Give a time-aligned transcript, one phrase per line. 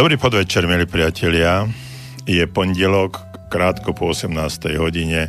[0.00, 1.68] Dobrý podvečer, milí priatelia.
[2.24, 3.20] Je pondelok,
[3.52, 4.32] krátko po 18.
[4.80, 5.28] hodine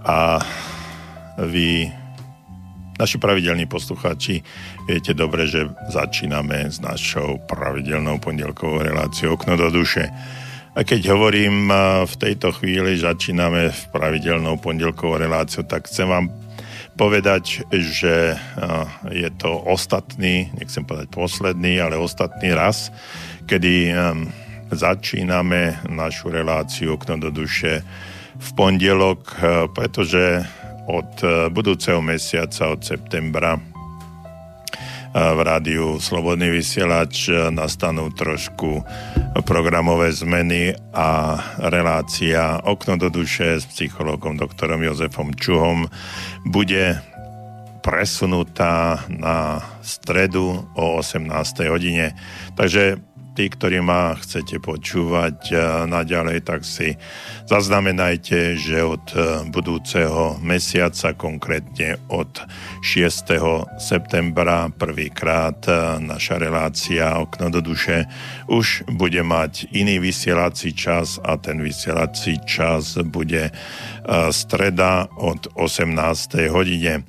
[0.00, 0.40] a
[1.36, 1.92] vy,
[2.96, 4.40] naši pravidelní poslucháči,
[4.88, 10.08] viete dobre, že začíname s našou pravidelnou pondelkovou reláciou Okno do duše.
[10.72, 11.68] A keď hovorím
[12.08, 16.32] v tejto chvíli, začíname v pravidelnou pondelkovou reláciu, tak chcem vám
[16.96, 18.38] povedať, že
[19.12, 22.88] je to ostatný, nechcem povedať posledný, ale ostatný raz,
[23.44, 23.94] kedy
[24.72, 27.84] začíname našu reláciu Okno do duše
[28.34, 29.38] v pondelok,
[29.76, 30.42] pretože
[30.90, 31.22] od
[31.54, 33.56] budúceho mesiaca, od septembra
[35.14, 38.82] v rádiu Slobodný vysielač nastanú trošku
[39.46, 41.38] programové zmeny a
[41.70, 45.86] relácia Okno do duše s psychologom doktorom Jozefom Čuhom
[46.42, 46.98] bude
[47.84, 51.30] presunutá na stredu o 18.
[51.70, 52.16] hodine.
[52.58, 52.98] Takže
[53.34, 55.54] tí, ktorí ma chcete počúvať e,
[55.90, 56.94] naďalej, tak si
[57.50, 62.30] zaznamenajte, že od e, budúceho mesiaca, konkrétne od
[62.86, 63.34] 6.
[63.82, 68.06] septembra, prvýkrát e, naša relácia Okno do duše
[68.46, 73.50] už bude mať iný vysielací čas a ten vysielací čas bude
[74.30, 76.52] streda od 18.
[76.52, 77.02] hodine.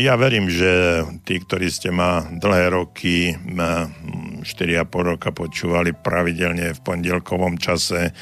[0.00, 4.40] Ja verím, že tí, ktorí ste ma dlhé roky 4,5
[4.88, 8.16] roka počúvali pravidelne v pondelkovom čase,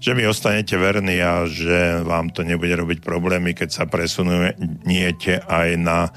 [0.00, 5.68] že mi ostanete verní a že vám to nebude robiť problémy, keď sa presunujete aj
[5.76, 6.08] na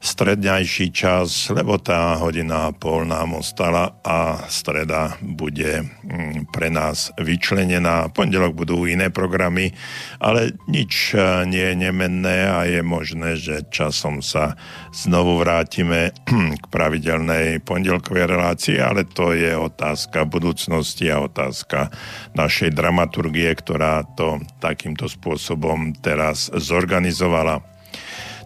[0.00, 7.12] stredňajší čas, lebo tá hodina a pol nám ostala a streda bude mm, pre nás
[7.20, 8.08] vyčlenená.
[8.08, 9.76] Pondelok budú iné programy,
[10.16, 14.56] ale nič e, nie je nemenné a je možné, že časom sa
[14.96, 16.16] znovu vrátime
[16.62, 21.92] k pravidelnej pondelkovej relácii, ale to je otázka budúcnosti a otázka
[22.32, 27.69] našej dramaturgie, ktorá to takýmto spôsobom teraz zorganizovala.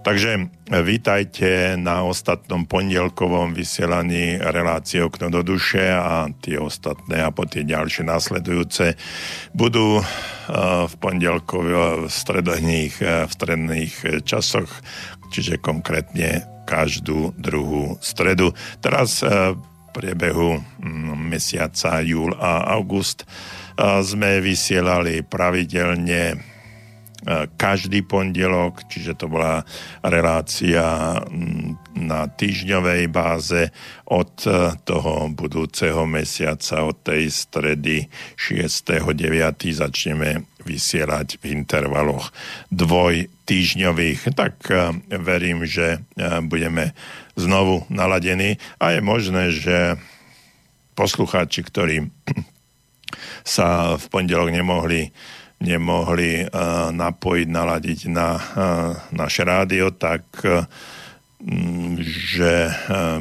[0.05, 0.45] Takže e,
[0.85, 7.65] vítajte na ostatnom pondelkovom vysielaní relácie Okno do duše a tie ostatné a po tie
[7.65, 9.01] ďalšie následujúce
[9.57, 10.05] budú e,
[10.85, 13.95] v pondelkových v stredných, e, v stredných
[14.29, 14.69] časoch,
[15.33, 18.53] čiže konkrétne každú druhú stredu.
[18.85, 19.57] Teraz v
[19.93, 20.61] priebehu
[21.17, 23.29] mesiaca júl a august
[23.77, 26.54] sme vysielali pravidelne
[27.57, 29.65] každý pondelok, čiže to bola
[30.05, 33.73] relácia mm, na týždňovej báze
[34.11, 39.15] od e, toho budúceho mesiaca, od tej stredy 6.9.
[39.73, 42.29] začneme vysielať v intervaloch
[42.69, 44.21] dvoj týždňových.
[44.37, 44.75] Tak e,
[45.17, 45.99] verím, že e,
[46.45, 46.93] budeme
[47.41, 49.97] znovu naladení a je možné, že
[50.93, 51.97] poslucháči, ktorí
[53.47, 55.15] sa v pondelok nemohli
[55.63, 58.43] nemohli uh, napojiť, naladiť na uh,
[59.15, 60.67] naše rádio, tak uh,
[62.01, 62.73] že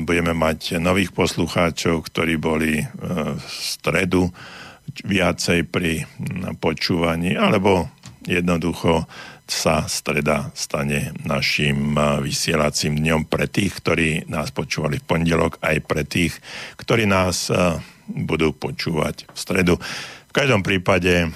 [0.07, 4.31] budeme mať nových poslucháčov, ktorí boli v stredu
[5.03, 6.07] viacej pri
[6.55, 7.91] počúvaní, alebo
[8.23, 9.03] jednoducho
[9.43, 16.07] sa streda stane našim vysielacím dňom pre tých, ktorí nás počúvali v pondelok, aj pre
[16.07, 16.39] tých,
[16.79, 17.51] ktorí nás
[18.07, 19.75] budú počúvať v stredu.
[20.33, 21.27] V každom prípade e,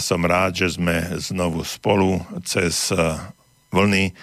[0.00, 2.16] som rád, že sme znovu spolu
[2.48, 2.96] cez e,
[3.68, 4.16] vlny,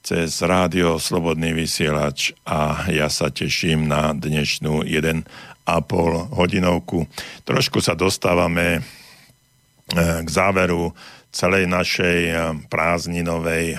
[0.00, 5.28] cez rádio Slobodný vysielač a ja sa teším na dnešnú 1,5
[6.32, 7.04] hodinovku.
[7.44, 8.82] Trošku sa dostávame e,
[10.24, 10.96] k záveru
[11.28, 12.20] celej našej
[12.72, 13.76] prázdninovej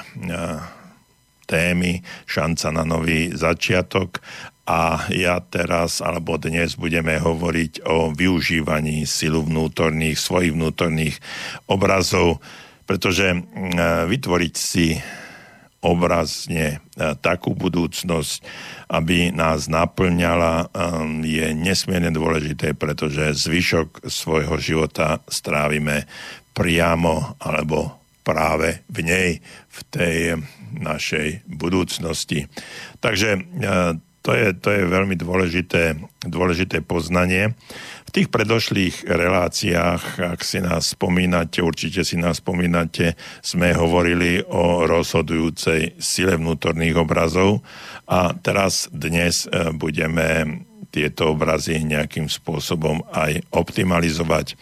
[1.49, 1.99] témy
[2.29, 4.21] Šanca na nový začiatok
[4.67, 11.15] a ja teraz alebo dnes budeme hovoriť o využívaní silu vnútorných, svojich vnútorných
[11.65, 12.39] obrazov,
[12.85, 13.41] pretože
[14.07, 14.99] vytvoriť si
[15.81, 16.77] obrazne
[17.25, 18.45] takú budúcnosť,
[18.93, 20.69] aby nás naplňala,
[21.25, 26.05] je nesmierne dôležité, pretože zvyšok svojho života strávime
[26.53, 29.29] priamo alebo práve v nej,
[29.73, 30.17] v tej
[30.77, 32.45] našej budúcnosti.
[33.01, 33.41] Takže
[34.21, 37.57] to je, to je veľmi dôležité, dôležité poznanie.
[38.05, 44.85] V tých predošlých reláciách, ak si nás spomínate, určite si nás spomínate, sme hovorili o
[44.85, 47.65] rozhodujúcej sile vnútorných obrazov
[48.05, 54.59] a teraz dnes e, budeme tieto obrazy nejakým spôsobom aj optimalizovať.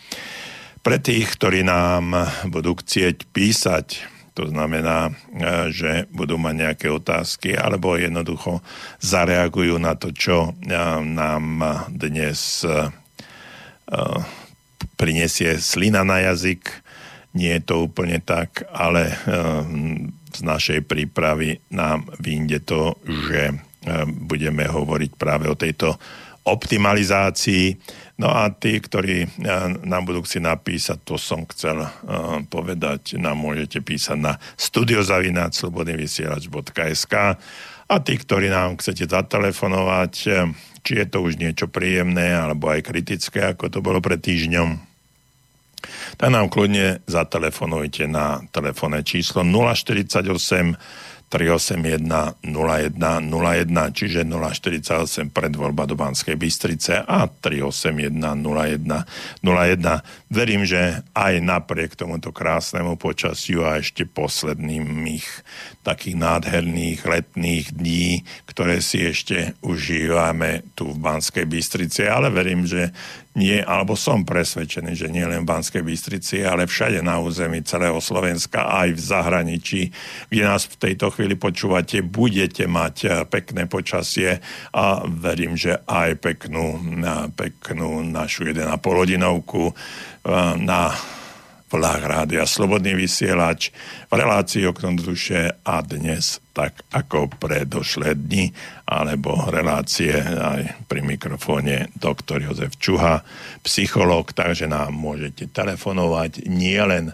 [0.79, 5.13] Pre tých, ktorí nám budú chcieť písať to znamená, e,
[5.73, 8.61] že budú mať nejaké otázky alebo jednoducho
[9.01, 10.71] zareagujú na to, čo e,
[11.03, 12.89] nám dnes e,
[14.95, 16.69] prinesie slina na jazyk.
[17.33, 19.13] Nie je to úplne tak, ale
[20.33, 23.53] z našej prípravy nám vyjde to, že
[24.05, 25.97] budeme hovoriť práve o tejto
[26.49, 27.77] optimalizácii.
[28.19, 29.39] No a tí, ktorí
[29.87, 31.87] nám budú chcieť napísať, to som chcel
[32.51, 37.15] povedať, nám môžete písať na studiozavináčslobodnyvysielač.sk
[37.89, 40.13] a tí, ktorí nám chcete zatelefonovať,
[40.83, 44.75] či je to už niečo príjemné alebo aj kritické, ako to bolo pred týždňom,
[46.19, 50.75] tak nám kľudne zatelefonujte na telefónne číslo 048
[51.29, 59.45] 381 0101, čiže 048 predvoľba do Banskej Bystrice a 381 0101.
[60.33, 65.23] Verím, že aj napriek tomuto krásnemu počasiu a ešte posledných
[65.89, 72.93] takých nádherných letných dní, ktoré si ešte užívame tu v Banskej Bystrici, ale verím, že
[73.37, 77.97] nie, alebo som presvedčený, že nie len v Banskej Bystrici, ale všade na území celého
[77.97, 79.81] Slovenska, aj v zahraničí,
[80.27, 84.43] kde nás v tejto chvíli počúvate, budete mať eh, pekné počasie
[84.75, 86.77] a verím, že aj peknú,
[87.33, 89.73] peknú našu 1,5 hodinovku eh,
[90.59, 90.93] na
[91.77, 93.69] vlách rádia Slobodný vysielač
[94.09, 98.49] v relácii Okno duše a dnes tak ako predošlé dni
[98.89, 103.21] alebo relácie aj pri mikrofóne doktor Jozef Čuha,
[103.61, 107.13] psychológ, takže nám môžete telefonovať nielen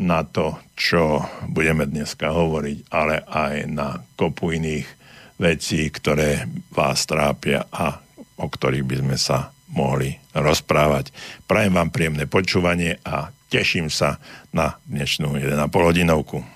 [0.00, 4.88] na to, čo budeme dneska hovoriť, ale aj na kopu iných
[5.36, 8.00] vecí, ktoré vás trápia a
[8.40, 11.12] o ktorých by sme sa mohli rozprávať.
[11.44, 14.22] Prajem vám príjemné počúvanie a teším sa
[14.54, 16.46] na dnešnú 1,5 hodinovku.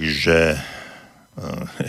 [0.00, 0.56] Takže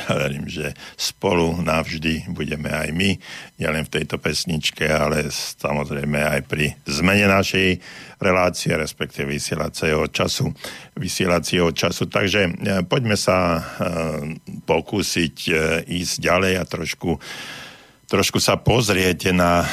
[0.04, 3.16] ja verím, že spolu navždy budeme aj my,
[3.56, 7.80] nielen v tejto pesničke, ale samozrejme aj pri zmene našej
[8.20, 10.52] relácie, respektíve vysielacieho času.
[11.00, 12.12] Vysielacieho času.
[12.12, 12.52] Takže e,
[12.84, 13.62] poďme sa e,
[14.68, 15.36] pokúsiť
[15.88, 17.16] ísť ďalej a trošku
[18.12, 19.64] trošku sa pozriete na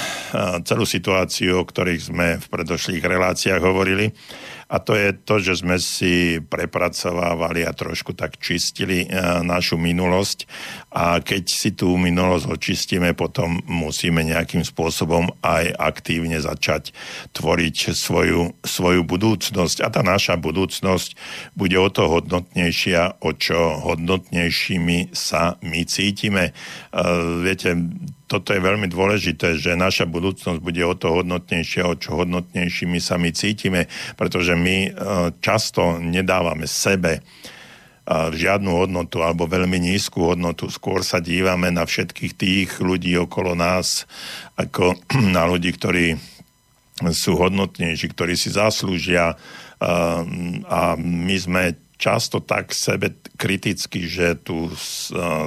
[0.62, 4.14] celú situáciu, o ktorých sme v predošlých reláciách hovorili.
[4.68, 9.08] A to je to, že sme si prepracovávali a trošku tak čistili e,
[9.40, 10.44] našu minulosť.
[10.92, 16.92] A keď si tú minulosť očistíme, potom musíme nejakým spôsobom aj aktívne začať
[17.32, 19.80] tvoriť svoju, svoju budúcnosť.
[19.80, 21.16] A tá naša budúcnosť
[21.56, 26.52] bude o to hodnotnejšia, o čo hodnotnejšími sa my cítime.
[26.52, 27.02] E,
[27.40, 27.72] viete,
[28.28, 33.00] toto je veľmi dôležité, že naša budúcnosť bude o to hodnotnejšia, o čo hodnotnejší my
[33.00, 33.88] sami cítime,
[34.20, 34.90] pretože my e,
[35.38, 37.22] často nedávame sebe e,
[38.34, 40.66] žiadnu hodnotu alebo veľmi nízku hodnotu.
[40.68, 44.04] Skôr sa dívame na všetkých tých ľudí okolo nás
[44.58, 44.98] ako
[45.36, 46.18] na ľudí, ktorí
[47.14, 49.36] sú hodnotnejší, ktorí si zaslúžia e,
[50.66, 54.70] a my sme často tak sebe kriticky, že tú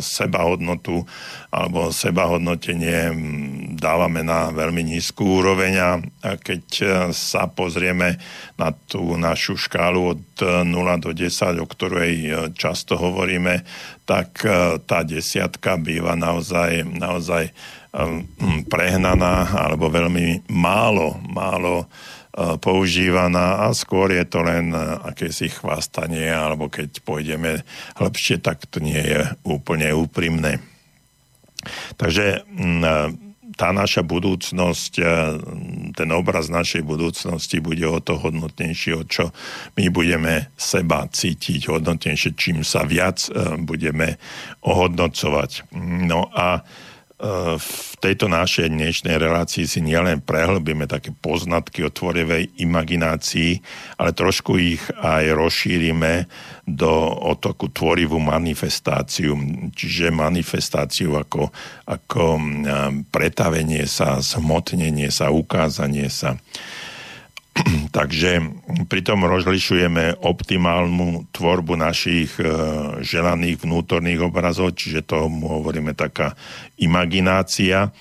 [0.04, 1.08] sebahodnotu
[1.48, 3.12] alebo sebahodnotenie
[3.80, 5.74] dávame na veľmi nízku úroveň.
[5.80, 5.90] A
[6.40, 8.20] keď e, sa pozrieme
[8.56, 10.68] na tú našu škálu od 0
[11.04, 13.64] do 10, o ktorej e, často hovoríme,
[14.08, 17.52] tak e, tá desiatka býva naozaj, naozaj
[18.72, 22.21] prehnaná alebo veľmi málo, málo E,
[22.64, 24.80] používaná a skôr je to len e,
[25.12, 27.60] akési chvastanie, alebo keď pôjdeme
[28.00, 30.64] hlbšie, tak to nie je úplne úprimné.
[32.00, 32.92] Takže e,
[33.52, 34.94] tá naša budúcnosť,
[35.94, 39.30] ten obraz našej budúcnosti bude o to hodnotnejší, o čo
[39.78, 43.22] my budeme seba cítiť hodnotnejšie, čím sa viac
[43.62, 44.18] budeme
[44.66, 45.70] ohodnocovať.
[45.78, 46.66] No a
[47.62, 47.70] v
[48.02, 53.62] tejto našej dnešnej relácii si nielen prehlbíme také poznatky o tvorivej imaginácii,
[54.02, 56.26] ale trošku ich aj rozšírime
[56.66, 56.90] do
[57.22, 59.38] otoku tvorivú manifestáciu,
[59.70, 61.54] čiže manifestáciu ako,
[61.86, 62.42] ako
[63.14, 66.42] pretavenie sa, zhmotnenie sa, ukázanie sa.
[67.98, 68.40] Takže
[68.88, 72.48] pritom rozlišujeme optimálnu tvorbu našich e,
[73.04, 76.36] želaných vnútorných obrazov, čiže tomu hovoríme taká
[76.80, 77.92] imaginácia.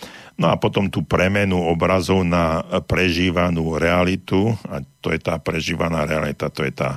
[0.40, 6.48] No a potom tú premenu obrazov na prežívanú realitu, a to je tá prežívaná realita,
[6.48, 6.96] to je tá,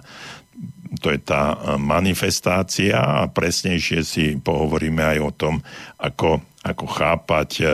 [1.04, 5.56] to je tá manifestácia a presnejšie si pohovoríme aj o tom,
[6.00, 7.66] ako, ako chápať e,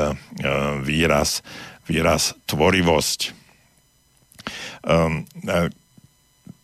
[0.82, 1.46] výraz,
[1.86, 3.39] výraz tvorivosť.
[4.84, 5.28] Um,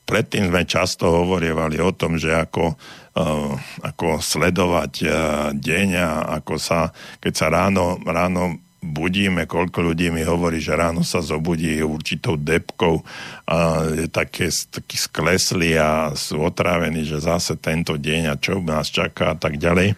[0.05, 2.77] predtým sme často hovorievali o tom, že ako,
[3.17, 5.11] uh, ako sledovať uh,
[5.51, 6.09] deň a
[6.41, 11.81] ako sa, keď sa ráno, ráno budíme, koľko ľudí mi hovorí, že ráno sa zobudí
[11.81, 13.01] určitou depkou
[13.49, 18.93] a je také, taký sklesli a sú otrávení, že zase tento deň a čo nás
[18.93, 19.97] čaká a tak ďalej.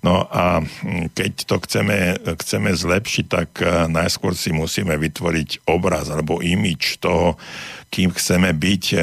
[0.00, 0.64] No a
[1.12, 7.40] keď to chceme, chceme zlepšiť, tak e, najskôr si musíme vytvoriť obraz alebo imič toho,
[7.88, 8.98] kým chceme byť e,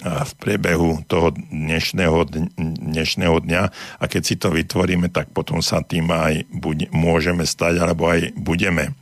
[0.00, 2.24] v priebehu toho dnešného,
[2.56, 3.62] dnešného dňa
[4.00, 8.32] a keď si to vytvoríme, tak potom sa tým aj buď, môžeme stať alebo aj
[8.36, 8.96] budeme.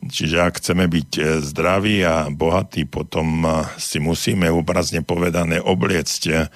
[0.00, 3.44] Čiže ak chceme byť e, zdraví a bohatí, potom
[3.76, 6.48] si musíme obrazne povedané obliecť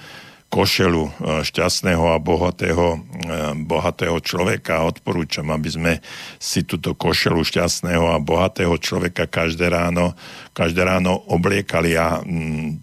[0.55, 1.11] košelu e,
[1.43, 2.99] šťastného a bohatého, e,
[3.67, 4.87] bohatého človeka.
[4.87, 5.93] Odporúčam, aby sme
[6.39, 10.15] si túto košelu šťastného a bohatého človeka každé ráno,
[10.55, 11.99] každé ráno obliekali.
[11.99, 12.23] Ja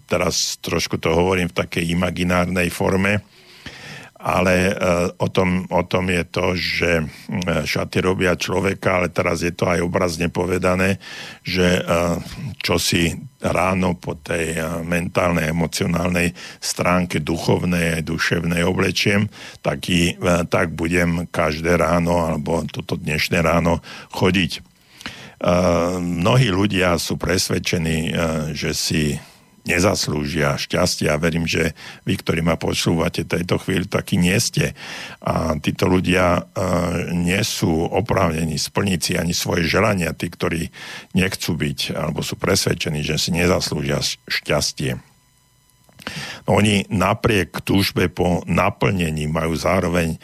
[0.04, 3.24] teraz trošku to hovorím v takej imaginárnej forme,
[4.22, 4.72] ale e,
[5.18, 6.90] o tom, o tom je to, že
[7.66, 11.02] šaty robia človeka, ale teraz je to aj obrazne povedané,
[11.42, 11.82] že
[12.62, 13.10] čo si
[13.42, 14.54] ráno po tej
[14.86, 16.30] mentálnej, emocionálnej
[16.62, 19.26] stránke duchovnej aj duševnej oblečiem,
[19.60, 23.82] tak, i, eh, tak budem každé ráno alebo toto dnešné ráno
[24.14, 24.62] chodiť.
[25.98, 28.14] Mnohí ľudia sú presvedčení,
[28.54, 29.18] že si
[29.62, 34.74] nezaslúžia šťastie a verím, že vy, ktorí ma počúvate tejto chvíli, takí nie ste.
[35.22, 40.68] A títo ľudia uh, nie sú oprávnení splniť si ani svoje želania, tí, ktorí
[41.14, 44.98] nechcú byť alebo sú presvedčení, že si nezaslúžia šťastie.
[46.50, 50.18] No, oni napriek túžbe po naplnení majú zároveň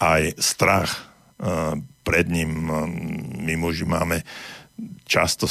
[0.00, 0.90] aj strach
[1.44, 1.76] uh,
[2.08, 2.72] pred ním.
[3.44, 4.24] My muži máme
[5.04, 5.44] často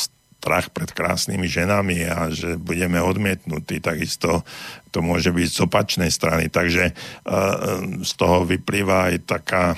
[0.47, 4.47] strach pred krásnymi ženami a že budeme odmietnutí, takisto
[4.95, 6.47] to môže byť z opačnej strany.
[6.47, 6.95] Takže
[7.99, 9.75] z toho vyplýva aj taká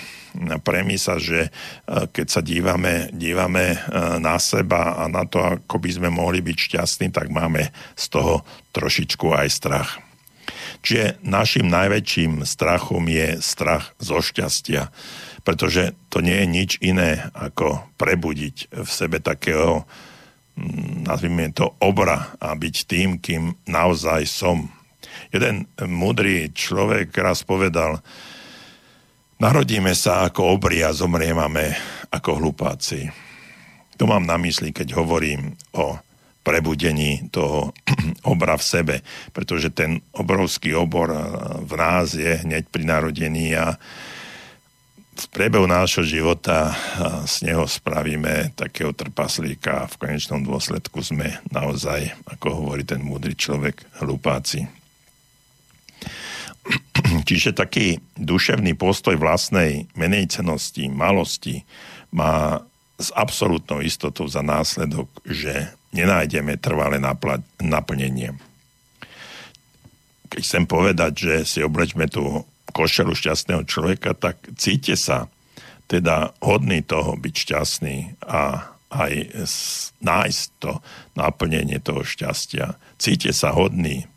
[0.61, 1.49] premisa, že
[1.89, 3.81] keď sa dívame, dívame
[4.21, 8.45] na seba a na to, ako by sme mohli byť šťastní, tak máme z toho
[8.69, 9.97] trošičku aj strach.
[10.85, 14.93] Čiže našim najväčším strachom je strach zo šťastia,
[15.41, 20.08] pretože to nie je nič iné ako prebudiť v sebe takého, mm,
[21.05, 24.69] nazvime to, obra a byť tým, kým naozaj som.
[25.33, 28.01] Jeden múdry človek raz povedal,
[29.41, 31.73] narodíme sa ako obri a zomriemame
[32.13, 33.09] ako hlupáci.
[33.99, 35.99] To mám na mysli, keď hovorím o
[36.39, 37.75] prebudení toho
[38.33, 38.95] obra v sebe,
[39.35, 41.11] pretože ten obrovský obor
[41.61, 43.75] v nás je hneď pri narodení a
[45.19, 46.71] v priebehu nášho života
[47.27, 53.35] z neho spravíme takého trpaslíka a v konečnom dôsledku sme naozaj, ako hovorí ten múdry
[53.35, 54.71] človek, hlupáci.
[57.27, 61.67] Čiže taký duševný postoj vlastnej menejcenosti, malosti
[62.15, 62.63] má
[62.95, 66.95] s absolútnou istotou za následok, že nenájdeme trvalé
[67.59, 68.39] naplnenie.
[70.31, 75.27] Keď chcem povedať, že si oblečme tú košelu šťastného človeka, tak cíte sa
[75.89, 77.97] teda hodný toho byť šťastný
[78.29, 79.13] a aj
[80.01, 80.81] nájsť to
[81.13, 82.77] naplnenie toho šťastia.
[82.97, 84.09] Cíte sa hodný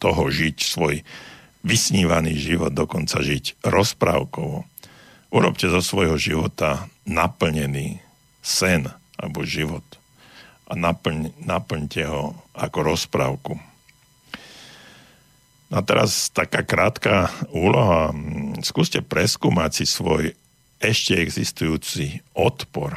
[0.00, 1.04] toho žiť svoj
[1.64, 4.68] vysnívaný život, dokonca žiť rozprávkovo.
[5.32, 8.00] Urobte zo svojho života naplnený
[8.44, 9.84] sen alebo život
[10.68, 13.52] a naplň, naplňte ho ako rozprávku.
[15.74, 18.14] A teraz taká krátka úloha.
[18.62, 20.38] Skúste preskúmať si svoj
[20.78, 22.94] ešte existujúci odpor.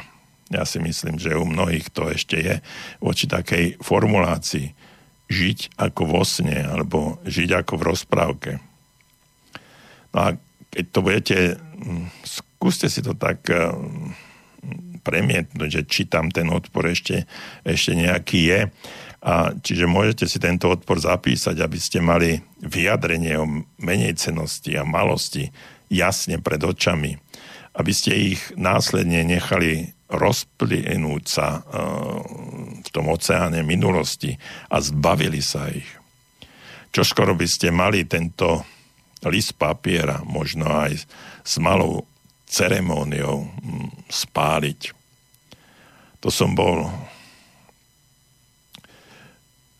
[0.54, 2.54] Ja si myslím, že u mnohých to ešte je
[3.02, 4.78] voči takej formulácii
[5.28, 8.52] žiť ako vo sne alebo žiť ako v rozprávke.
[10.14, 10.28] No a
[10.72, 11.36] keď to budete,
[12.24, 13.44] skúste si to tak
[15.04, 17.24] premietnúť, že či tam ten odpor ešte,
[17.64, 18.60] ešte nejaký je.
[19.18, 23.50] A čiže môžete si tento odpor zapísať, aby ste mali vyjadrenie o
[23.82, 25.50] menej cenosti a malosti
[25.90, 27.18] jasne pred očami,
[27.74, 32.22] aby ste ich následne nechali rozplynúť sa uh,
[32.80, 34.38] v tom oceáne minulosti
[34.70, 35.88] a zbavili sa ich.
[36.94, 38.64] Čo skoro by ste mali tento
[39.28, 41.04] list papiera, možno aj
[41.44, 42.06] s malou
[42.48, 44.96] ceremóniou hm, spáliť
[46.18, 46.90] to som bol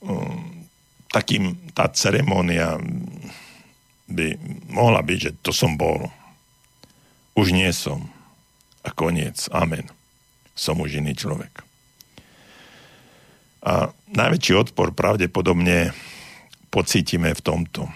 [0.02, 0.66] um,
[1.10, 2.76] takým, tá ceremónia
[4.08, 4.36] by
[4.68, 6.08] mohla byť, že to som bol.
[7.36, 8.08] Už nie som.
[8.82, 9.48] A koniec.
[9.52, 9.88] Amen.
[10.56, 11.62] Som už iný človek.
[13.62, 15.92] A najväčší odpor pravdepodobne
[16.72, 17.90] pocítime v tomto.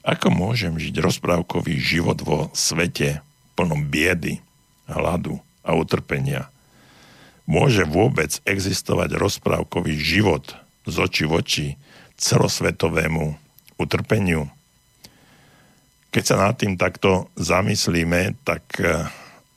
[0.00, 3.20] Ako môžem žiť rozprávkový život vo svete
[3.52, 4.40] plnom biedy,
[4.88, 6.48] hladu a utrpenia–
[7.50, 10.54] môže vôbec existovať rozprávkový život
[10.86, 11.66] z oči v oči
[12.14, 13.34] celosvetovému
[13.74, 14.46] utrpeniu?
[16.14, 19.10] Keď sa nad tým takto zamyslíme, tak eh,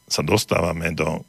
[0.09, 1.21] sa dostávame do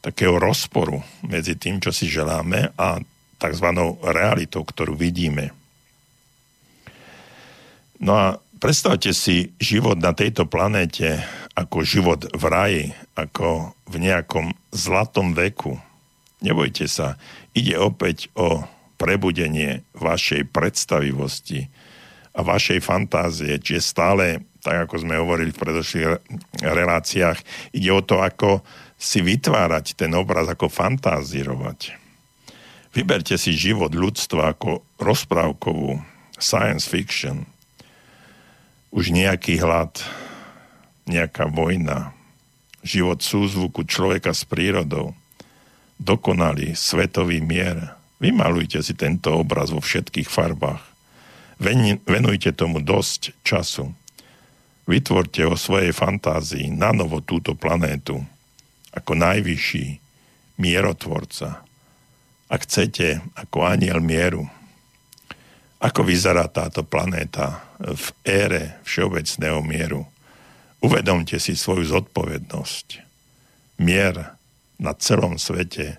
[0.00, 3.00] takého rozporu medzi tým, čo si želáme a
[3.36, 3.68] tzv.
[4.00, 5.52] realitou, ktorú vidíme.
[7.96, 8.26] No a
[8.60, 11.24] predstavte si život na tejto planéte
[11.56, 12.84] ako život v raji,
[13.16, 15.80] ako v nejakom zlatom veku.
[16.44, 17.16] Nebojte sa,
[17.56, 18.68] ide opäť o
[19.00, 21.72] prebudenie vašej predstavivosti
[22.36, 26.06] a vašej fantázie, čiže stále, tak ako sme hovorili v predošlých
[26.60, 27.38] reláciách,
[27.72, 28.60] ide o to, ako
[29.00, 31.96] si vytvárať ten obraz, ako fantázírovať.
[32.92, 36.00] Vyberte si život ľudstva ako rozprávkovú
[36.36, 37.44] science fiction.
[38.92, 40.00] Už nejaký hlad,
[41.06, 42.12] nejaká vojna,
[42.82, 45.14] život súzvuku človeka s prírodou,
[45.98, 47.94] dokonalý svetový mier.
[48.20, 50.82] Vymalujte si tento obraz vo všetkých farbách.
[52.04, 53.90] Venujte tomu dosť času.
[54.86, 58.22] Vytvorte o svojej fantázii na novo túto planétu
[58.94, 60.00] ako najvyšší
[60.56, 61.64] mierotvorca.
[62.46, 64.46] Ak chcete, ako aniel mieru.
[65.76, 70.08] Ako vyzerá táto planéta v ére všeobecného mieru?
[70.86, 73.02] Uvedomte si svoju zodpovednosť.
[73.82, 74.38] Mier
[74.78, 75.98] na celom svete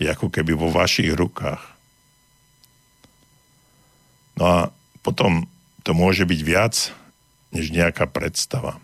[0.00, 1.60] je ako keby vo vašich rukách.
[4.40, 4.58] No a
[5.04, 5.44] potom
[5.84, 6.96] to môže byť viac
[7.52, 8.80] než nejaká predstava.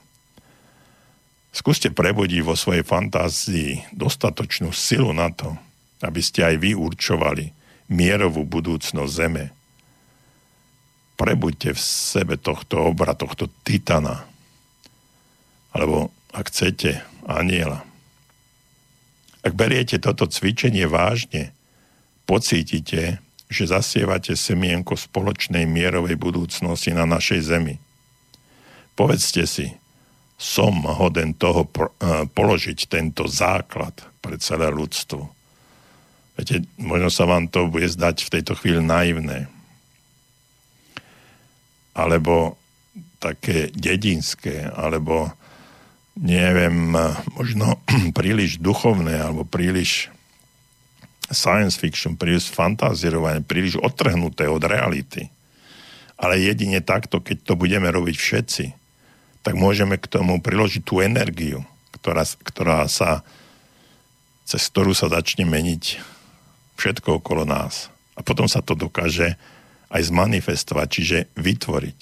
[1.49, 5.57] Skúste prebudiť vo svojej fantázii dostatočnú silu na to,
[6.05, 7.57] aby ste aj vy určovali
[7.89, 9.49] mierovú budúcnosť Zeme.
[11.17, 14.28] Prebuďte v sebe tohto obra, tohto titana,
[15.79, 16.99] alebo ak chcete,
[17.31, 17.87] aniela.
[19.47, 21.55] Ak beriete toto cvičenie vážne,
[22.27, 27.79] pocítite, že zasievate semienko spoločnej mierovej budúcnosti na našej zemi.
[28.99, 29.73] Povedzte si,
[30.35, 35.31] som hoden toho eh, položiť tento základ pre celé ľudstvo.
[36.39, 39.51] Viete, možno sa vám to bude zdať v tejto chvíli naivné.
[41.99, 42.55] Alebo
[43.19, 45.35] také dedinské, alebo
[46.19, 46.91] neviem,
[47.39, 47.79] možno
[48.19, 50.11] príliš duchovné, alebo príliš
[51.31, 55.31] science fiction, príliš fantázirované, príliš odtrhnuté od reality.
[56.19, 58.65] Ale jedine takto, keď to budeme robiť všetci,
[59.47, 61.63] tak môžeme k tomu priložiť tú energiu,
[61.95, 63.23] ktorá, ktorá sa,
[64.43, 66.03] cez ktorú sa začne meniť
[66.75, 67.93] všetko okolo nás.
[68.19, 69.39] A potom sa to dokáže
[69.89, 72.01] aj zmanifestovať, čiže vytvoriť.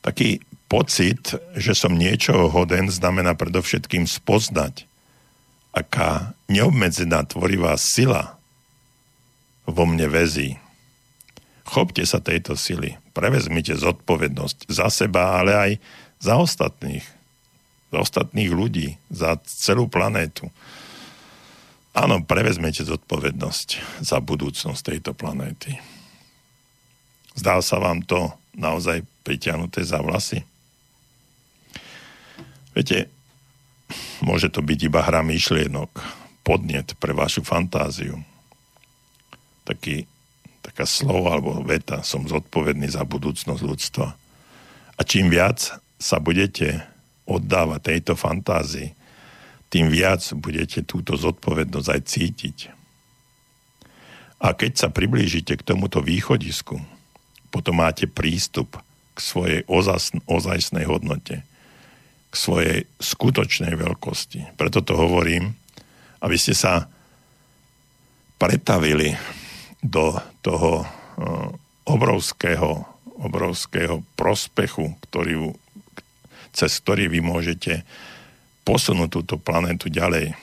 [0.00, 4.84] Taký pocit, že som niečoho hoden, znamená predovšetkým spoznať,
[5.72, 8.36] aká neobmedzená tvorivá sila
[9.64, 10.60] vo mne väzí.
[11.68, 15.70] Chopte sa tejto sily, prevezmite zodpovednosť za seba, ale aj
[16.16, 17.04] za ostatných,
[17.92, 20.48] za ostatných ľudí, za celú planétu.
[21.92, 25.76] Áno, prevezmete zodpovednosť za budúcnosť tejto planéty.
[27.36, 30.42] Zdá sa vám to naozaj pritiahnuté za vlasy?
[32.78, 33.10] Viete,
[34.20, 35.90] Môže to byť iba hra myšlienok,
[36.44, 38.20] podnet pre vašu fantáziu.
[39.64, 40.04] Taký,
[40.60, 44.08] taká slovo alebo veta, som zodpovedný za budúcnosť ľudstva.
[44.98, 46.84] A čím viac sa budete
[47.28, 48.92] oddávať tejto fantázii,
[49.68, 52.58] tým viac budete túto zodpovednosť aj cítiť.
[54.40, 56.80] A keď sa priblížite k tomuto východisku,
[57.52, 58.80] potom máte prístup
[59.12, 59.60] k svojej
[60.28, 61.44] ozajstnej hodnote–
[62.28, 64.54] k svojej skutočnej veľkosti.
[64.60, 65.56] Preto to hovorím,
[66.20, 66.86] aby ste sa
[68.36, 69.16] pretavili
[69.82, 70.14] do
[70.44, 70.88] toho eh,
[71.88, 72.84] obrovského,
[73.18, 75.56] obrovského prospechu, ktorý,
[76.52, 77.82] cez ktorý vy môžete
[78.68, 80.36] posunúť túto planetu ďalej.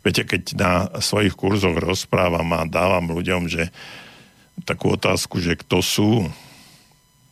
[0.00, 0.72] Viete, keď na
[1.04, 3.68] svojich kurzoch rozprávam a dávam ľuďom, že
[4.64, 6.10] takú otázku, že kto sú,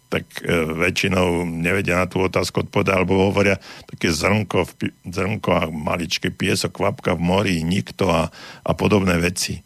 [0.06, 0.46] tak e,
[0.78, 3.58] väčšinou nevedia na tú otázku odpovedať, alebo hovoria
[3.90, 4.66] také zrnko,
[5.02, 8.30] zrnko a maličké piesok, kvapka v mori, nikto a,
[8.62, 9.60] a podobné veci.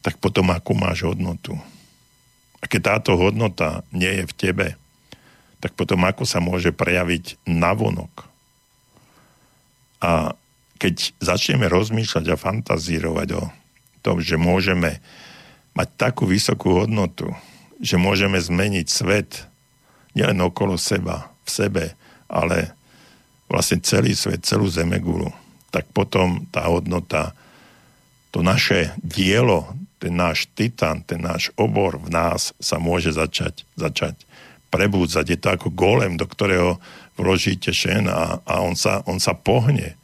[0.00, 1.56] Tak potom akú máš hodnotu?
[2.60, 4.66] A keď táto hodnota nie je v tebe,
[5.60, 8.28] tak potom ako sa môže prejaviť navonok?
[10.00, 10.36] A
[10.80, 13.44] keď začneme rozmýšľať a fantazírovať o
[14.04, 15.00] tom, že môžeme
[15.72, 17.32] mať takú vysokú hodnotu,
[17.80, 19.48] že môžeme zmeniť svet,
[20.14, 21.84] nielen okolo seba, v sebe,
[22.30, 22.72] ale
[23.50, 25.28] vlastne celý svet, celú zemegulu,
[25.68, 27.36] tak potom tá hodnota,
[28.32, 34.20] to naše dielo, ten náš titan, ten náš obor v nás sa môže začať, začať
[34.68, 35.24] prebúdzať.
[35.30, 36.82] Je to ako golem, do ktorého
[37.14, 39.94] vložíte šen a, a on, sa, on sa pohne.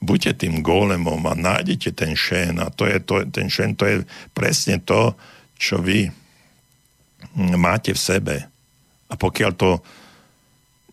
[0.00, 3.96] Buďte tým golemom a nájdete ten šen a to je to, ten šen to je
[4.32, 5.12] presne to,
[5.60, 6.08] čo vy
[7.36, 8.36] máte v sebe.
[9.10, 9.70] A pokiaľ to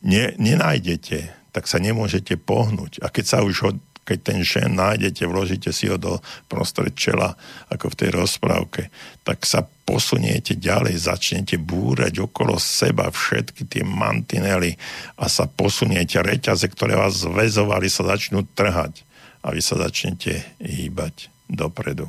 [0.06, 3.02] ne, nenájdete, tak sa nemôžete pohnúť.
[3.06, 3.72] A keď sa už ho,
[4.04, 7.38] keď ten šen nájdete, vložíte si ho do prostred čela,
[7.72, 8.82] ako v tej rozprávke,
[9.24, 14.76] tak sa posuniete ďalej, začnete búrať okolo seba všetky tie mantinely
[15.16, 19.06] a sa posuniete reťaze, ktoré vás zväzovali, sa začnú trhať
[19.44, 22.08] a vy sa začnete hýbať dopredu.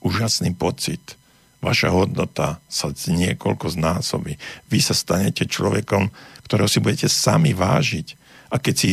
[0.00, 1.19] Úžasný pocit
[1.60, 4.36] vaša hodnota sa niekoľko znásobí.
[4.72, 6.08] Vy sa stanete človekom,
[6.48, 8.16] ktorého si budete sami vážiť.
[8.50, 8.90] A keď si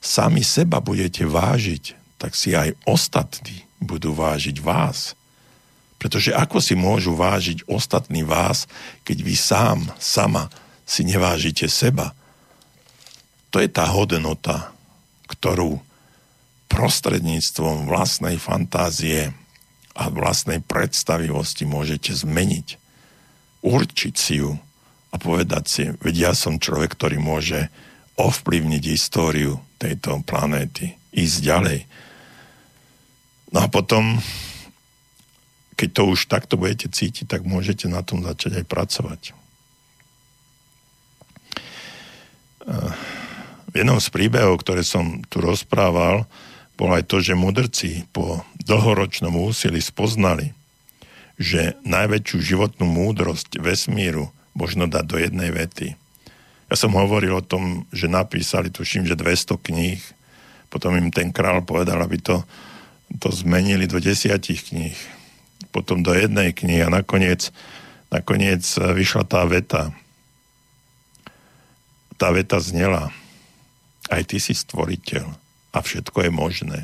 [0.00, 5.18] sami seba budete vážiť, tak si aj ostatní budú vážiť vás.
[6.00, 8.64] Pretože ako si môžu vážiť ostatní vás,
[9.04, 10.48] keď vy sám, sama
[10.88, 12.16] si nevážite seba?
[13.52, 14.72] To je tá hodnota,
[15.28, 15.82] ktorú
[16.70, 19.34] prostredníctvom vlastnej fantázie
[19.94, 22.78] a vlastnej predstavivosti môžete zmeniť.
[23.60, 24.56] Určiť si ju
[25.10, 27.68] a povedať si, veď ja som človek, ktorý môže
[28.14, 31.80] ovplyvniť históriu tejto planéty, ísť ďalej.
[33.50, 34.22] No a potom,
[35.74, 39.22] keď to už takto budete cítiť, tak môžete na tom začať aj pracovať.
[43.70, 46.28] V jednom z príbehov, ktoré som tu rozprával,
[46.78, 50.52] bolo aj to, že mudrci po dlhoročnom úsilí spoznali,
[51.40, 55.96] že najväčšiu životnú múdrosť vesmíru možno dať do jednej vety.
[56.70, 60.00] Ja som hovoril o tom, že napísali, tuším, že 200 kníh,
[60.70, 62.46] potom im ten král povedal, aby to,
[63.18, 64.94] to zmenili do desiatich kníh,
[65.74, 67.50] potom do jednej knihy a nakoniec,
[68.12, 69.90] nakoniec vyšla tá veta.
[72.14, 73.10] Tá veta znela.
[74.06, 75.26] Aj ty si stvoriteľ
[75.74, 76.80] a všetko je možné.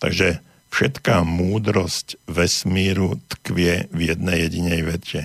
[0.00, 0.40] Takže
[0.72, 5.22] všetká múdrosť vesmíru tkvie v jednej jedinej vete.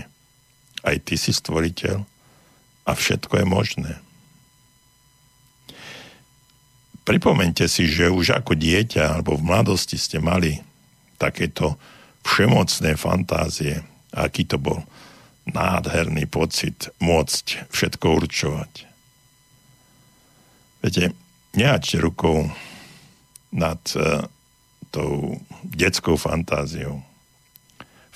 [0.83, 2.03] Aj ty si stvoriteľ
[2.85, 3.91] a všetko je možné.
[7.05, 10.57] Pripomente si, že už ako dieťa alebo v mladosti ste mali
[11.21, 11.77] takéto
[12.25, 14.81] všemocné fantázie, aký to bol
[15.45, 18.71] nádherný pocit môcť všetko určovať.
[20.81, 21.13] Viete,
[21.53, 22.49] nehačte rukou
[23.53, 24.25] nad uh,
[24.95, 25.35] tou
[25.67, 27.03] detskou fantáziou.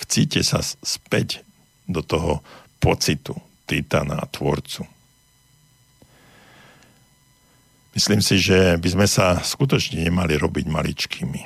[0.00, 1.44] Vcíte sa späť
[1.84, 2.40] do toho
[2.80, 3.36] pocitu
[3.68, 4.88] Titana a Tvorcu.
[7.92, 11.42] Myslím si, že by sme sa skutočne nemali robiť maličkými.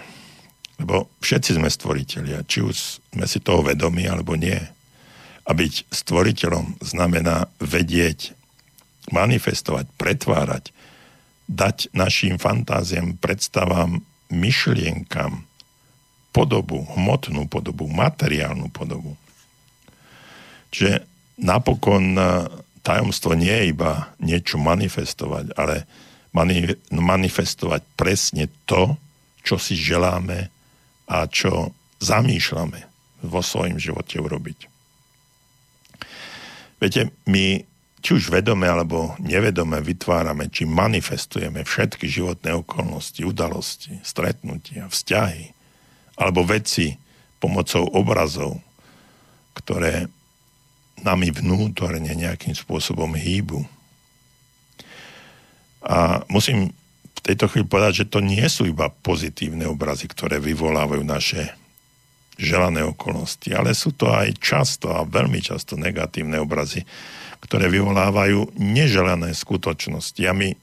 [0.79, 2.77] Lebo všetci sme stvoriteľia, či už
[3.11, 4.59] sme si toho vedomi, alebo nie.
[5.45, 8.37] A byť stvoriteľom znamená vedieť,
[9.13, 10.73] manifestovať, pretvárať,
[11.49, 14.01] dať našim fantáziám, predstavám,
[14.33, 15.45] myšlienkam
[16.35, 19.15] podobu, hmotnú podobu, materiálnu podobu.
[20.75, 21.07] Čiže
[21.39, 22.23] napokon e,
[22.83, 25.87] tajomstvo nie je iba niečo manifestovať, ale
[26.35, 28.99] mani- manifestovať presne to,
[29.47, 30.51] čo si želáme
[31.07, 31.71] a čo
[32.03, 32.81] zamýšľame
[33.25, 34.59] vo svojom živote urobiť.
[36.83, 37.63] Viete, my
[38.05, 45.57] či už vedome alebo nevedome vytvárame, či manifestujeme všetky životné okolnosti, udalosti, stretnutia, vzťahy
[46.21, 47.01] alebo veci
[47.41, 48.61] pomocou obrazov,
[49.57, 50.05] ktoré
[51.01, 53.65] nami vnútorne nejakým spôsobom hýbu.
[55.85, 56.77] A musím
[57.17, 61.57] v tejto chvíli povedať, že to nie sú iba pozitívne obrazy, ktoré vyvolávajú naše
[62.37, 66.85] želané okolnosti, ale sú to aj často a veľmi často negatívne obrazy,
[67.45, 70.23] ktoré vyvolávajú neželané skutočnosti.
[70.25, 70.57] A my,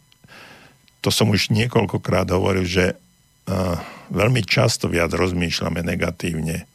[1.06, 3.78] to som už niekoľkokrát hovoril, že uh,
[4.10, 6.66] veľmi často viac rozmýšľame negatívne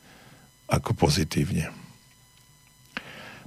[0.71, 1.75] ako pozitívne.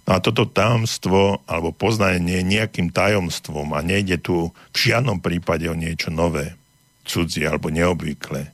[0.04, 5.69] No a toto tajomstvo alebo poznanie je nejakým tajomstvom a nejde tu v žiadnom prípade
[5.69, 6.58] o niečo nové,
[7.06, 8.50] cudzie alebo neobvyklé.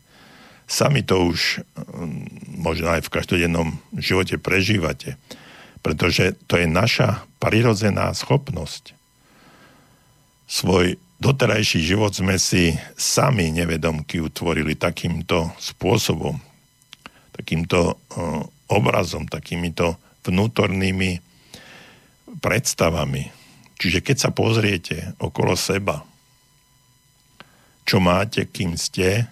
[0.65, 2.25] Sami to už um,
[2.59, 5.15] možno aj v každodennom živote prežívate
[5.85, 8.97] pretože to je naša prirodzená schopnosť.
[10.49, 16.41] Svoj doterajší život sme si sami nevedomky utvorili takýmto spôsobom,
[17.37, 21.21] takýmto uh, obrazom, takýmito vnútornými
[22.41, 23.29] predstavami.
[23.77, 26.01] Čiže keď sa pozriete okolo seba,
[27.85, 29.29] čo máte, kým ste,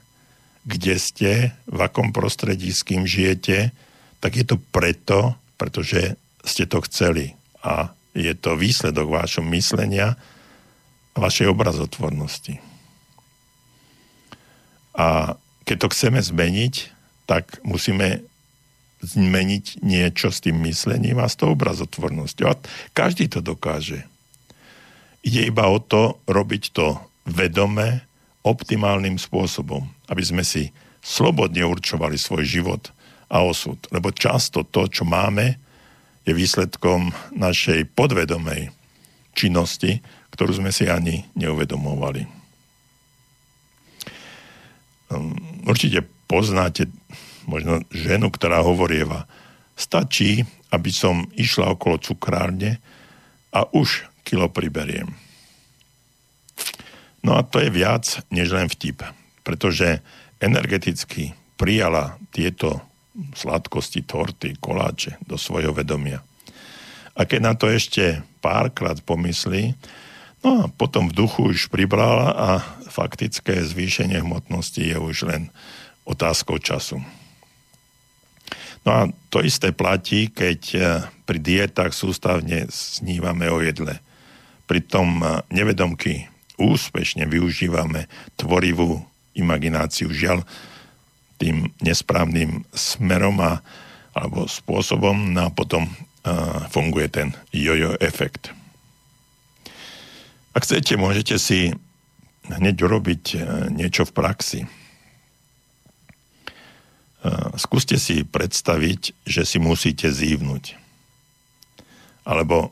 [0.69, 1.31] kde ste,
[1.65, 3.73] v akom prostredí, s kým žijete,
[4.21, 6.13] tak je to preto, pretože
[6.43, 10.19] ste to chceli a je to výsledok vášho myslenia
[11.13, 12.62] a vašej obrazotvornosti.
[14.93, 15.34] A
[15.65, 16.93] keď to chceme zmeniť,
[17.25, 18.21] tak musíme
[19.03, 22.45] zmeniť niečo s tým myslením a s tou obrazotvornosťou.
[22.47, 22.60] A
[22.95, 24.06] každý to dokáže.
[25.23, 28.03] Ide iba o to robiť to vedome,
[28.43, 32.91] optimálnym spôsobom, aby sme si slobodne určovali svoj život
[33.32, 33.79] a osud.
[33.88, 35.62] Lebo často to, čo máme,
[36.23, 38.71] je výsledkom našej podvedomej
[39.36, 39.99] činnosti,
[40.31, 42.23] ktorú sme si ani neuvedomovali.
[45.13, 46.89] Hm, určite poznáte
[47.45, 49.27] možno ženu, ktorá hovorieva,
[49.75, 52.79] stačí, aby som išla okolo cukrárne
[53.53, 55.12] a už kilo priberiem.
[57.23, 59.03] No a to je viac než len vtip,
[59.43, 60.03] pretože
[60.43, 62.83] energeticky prijala tieto
[63.38, 66.26] sladkosti, torty, koláče do svojho vedomia.
[67.13, 69.78] A keď na to ešte párkrát pomyslí,
[70.41, 72.49] no a potom v duchu už pribrala a
[72.89, 75.54] faktické zvýšenie hmotnosti je už len
[76.10, 76.99] otázkou času.
[78.84, 80.84] No a to isté platí, keď eh,
[81.23, 84.04] pri dietách sústavne snívame o jedle.
[84.67, 86.28] Pritom eh, nevedomky
[86.60, 89.02] úspešne využívame tvorivú
[89.34, 90.13] imagináciu.
[90.13, 90.45] Žiaľ,
[91.43, 93.60] tým nesprávnym smerom a,
[94.15, 95.91] alebo spôsobom no a potom a,
[96.71, 98.56] funguje ten jojo efekt.
[100.56, 101.75] Ak chcete, môžete si
[102.47, 103.38] hneď urobiť e,
[103.73, 104.62] niečo v praxi.
[104.63, 104.67] E,
[107.58, 110.77] skúste si predstaviť, že si musíte zívnuť.
[112.23, 112.69] Alebo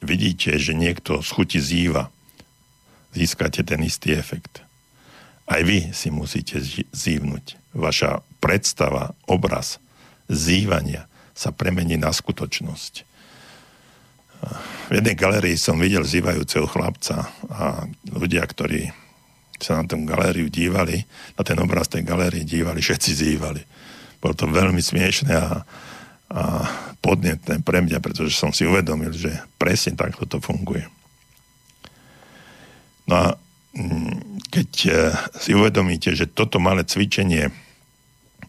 [0.00, 2.08] vidíte, že niekto z chuti zýva.
[3.12, 4.63] Získate ten istý efekt.
[5.44, 6.60] Aj vy si musíte
[6.92, 7.76] zívnuť.
[7.76, 9.76] Vaša predstava, obraz
[10.30, 11.04] zývania
[11.36, 12.92] sa premení na skutočnosť.
[14.88, 18.92] V jednej galerii som videl zývajúceho chlapca a ľudia, ktorí
[19.56, 21.00] sa na tom galériu dívali,
[21.34, 23.62] na ten obraz tej galérie dívali, všetci zývali.
[24.20, 25.64] Bolo to veľmi smiešné a,
[26.32, 26.42] a
[27.00, 30.84] podnetné pre mňa, pretože som si uvedomil, že presne takto to funguje.
[33.08, 33.26] No a
[34.54, 34.90] keď e,
[35.42, 37.50] si uvedomíte, že toto malé cvičenie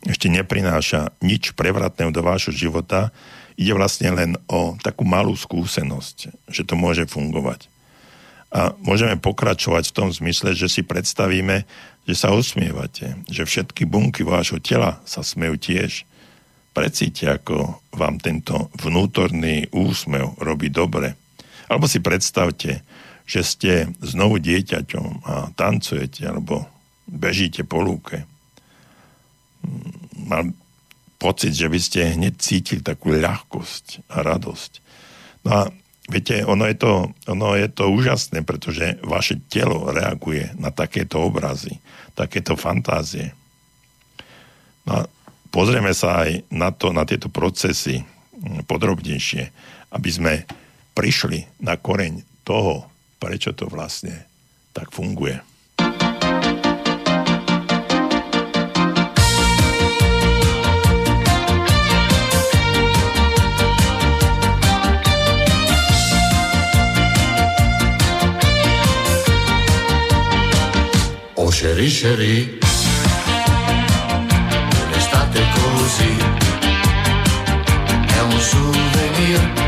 [0.06, 3.10] ešte neprináša nič prevratného do vášho života,
[3.58, 7.66] ide vlastne len o takú malú skúsenosť, že to môže fungovať.
[8.54, 11.66] A môžeme pokračovať v tom zmysle, že si predstavíme,
[12.06, 16.06] že sa usmievate, že všetky bunky vášho tela sa smejú tiež.
[16.72, 21.18] Precíte, ako vám tento vnútorný úsmev robí dobre.
[21.66, 22.86] Alebo si predstavte,
[23.26, 23.72] že ste
[24.06, 26.70] znovu dieťaťom a tancujete, alebo
[27.10, 28.26] bežíte po lúke
[30.26, 30.52] mal
[31.18, 34.72] pocit, že by ste hneď cítili takú ľahkosť a radosť.
[35.46, 35.62] No a
[36.10, 41.78] viete, ono je to, ono je to úžasné, pretože vaše telo reaguje na takéto obrazy,
[42.18, 43.32] takéto fantázie.
[44.86, 45.10] No a
[45.50, 49.44] pozrieme sa aj na, to, na tieto procesy mm, podrobnejšie,
[49.96, 50.34] aby sme
[50.94, 52.86] prišli na koreň toho,
[53.18, 54.28] prečo to vlastne
[54.76, 55.40] tak funguje.
[71.66, 72.60] Sherry Sherry
[74.92, 76.18] L'estate così
[78.06, 79.65] È un souvenir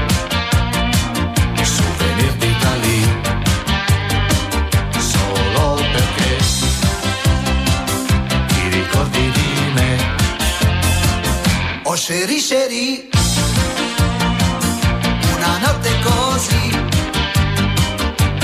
[12.07, 13.09] Sherry Sherry,
[15.35, 16.69] una notte così,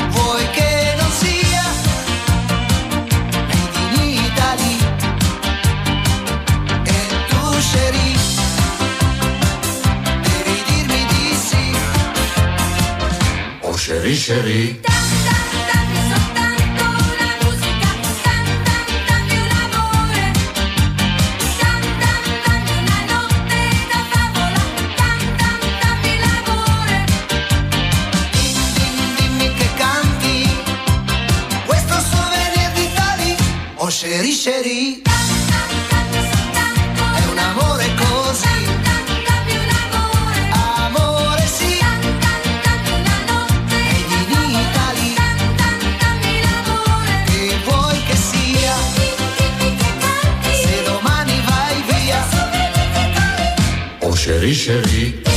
[0.09, 1.63] vuoi che non sia
[3.47, 4.77] made in Italy?
[6.83, 8.17] E tu Sherry,
[10.23, 11.75] devi dirmi di sì.
[13.61, 14.92] Oh Sherry Sherry.
[34.13, 35.01] chéri chéri
[37.15, 38.47] è un amore così.
[40.51, 41.79] Amore sì.
[41.79, 41.85] È
[44.13, 45.15] divinità lì
[47.25, 48.75] che vuoi che sia?
[50.61, 52.23] Se domani vai via.
[54.01, 55.32] Oh chéri chéri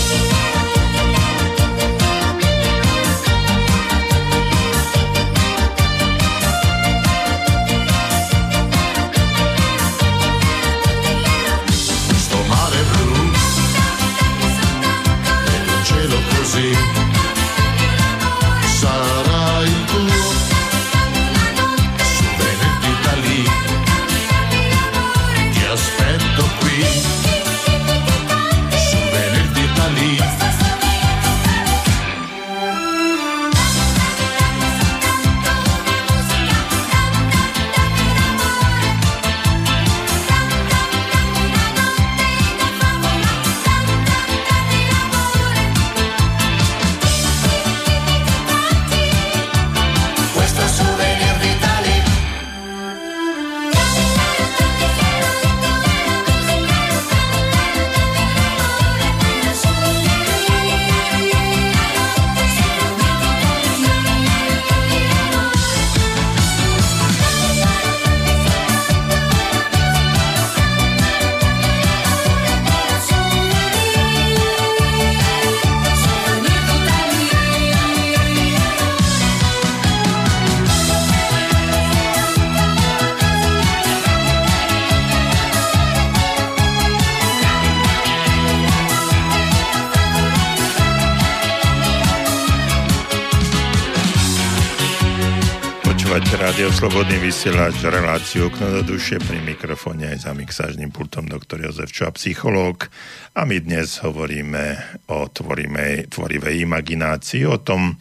[96.76, 102.12] Slobodný vysielač, reláciu okno do duše pri mikrofóne aj za mixážnym pultom doktor Jozef Čo,
[102.12, 102.92] psychológ.
[103.32, 104.76] A my dnes hovoríme
[105.08, 107.96] o tvorivej, tvorivej imaginácii, o tom,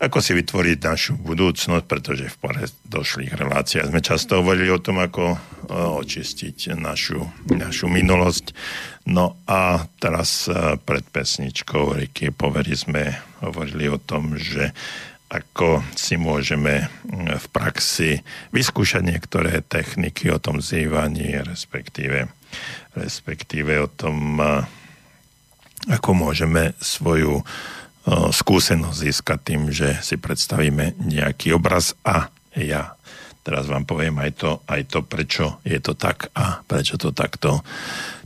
[0.00, 4.96] ako si vytvoriť našu budúcnosť, pretože v pare došlých reláciách sme často hovorili o tom,
[4.96, 5.36] ako
[6.00, 7.20] očistiť našu,
[7.52, 8.56] našu minulosť.
[9.12, 10.48] No a teraz
[10.88, 14.72] pred pesničkou Riky Povery sme hovorili o tom, že
[15.32, 18.10] ako si môžeme mm, v praxi
[18.52, 22.28] vyskúšať niektoré techniky o tom zývaní, respektíve,
[22.92, 24.36] respektíve o tom,
[25.88, 27.40] ako môžeme svoju
[28.10, 32.98] skúsenosť získať tým, že si predstavíme nejaký obraz a ja.
[33.42, 37.62] Teraz vám poviem aj to, aj to, prečo je to tak a prečo to takto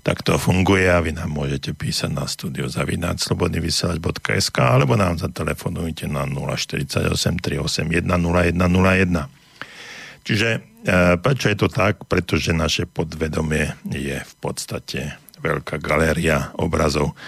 [0.07, 6.07] tak to funguje a vy nám môžete písať na studio zavináč slobodnyvysielač.sk alebo nám zatelefonujte
[6.07, 7.11] na 048
[7.43, 9.27] 381 0101.
[10.23, 10.59] Čiže e,
[11.19, 12.07] prečo je to tak?
[12.07, 17.19] Pretože naše podvedomie je v podstate veľká galéria obrazov.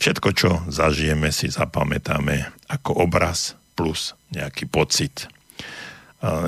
[0.00, 5.28] Všetko, čo zažijeme, si zapamätáme ako obraz plus nejaký pocit.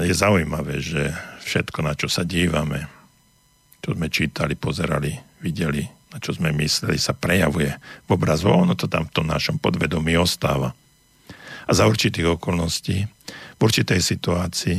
[0.01, 1.12] Je zaujímavé, že
[1.45, 2.89] všetko, na čo sa dívame,
[3.85, 7.77] čo sme čítali, pozerali, videli, na čo sme mysleli, sa prejavuje
[8.09, 8.49] v obrazu.
[8.49, 10.73] Ono to tam v tom našom podvedomí ostáva.
[11.69, 13.05] A za určitých okolností,
[13.57, 14.79] v určitej situácii,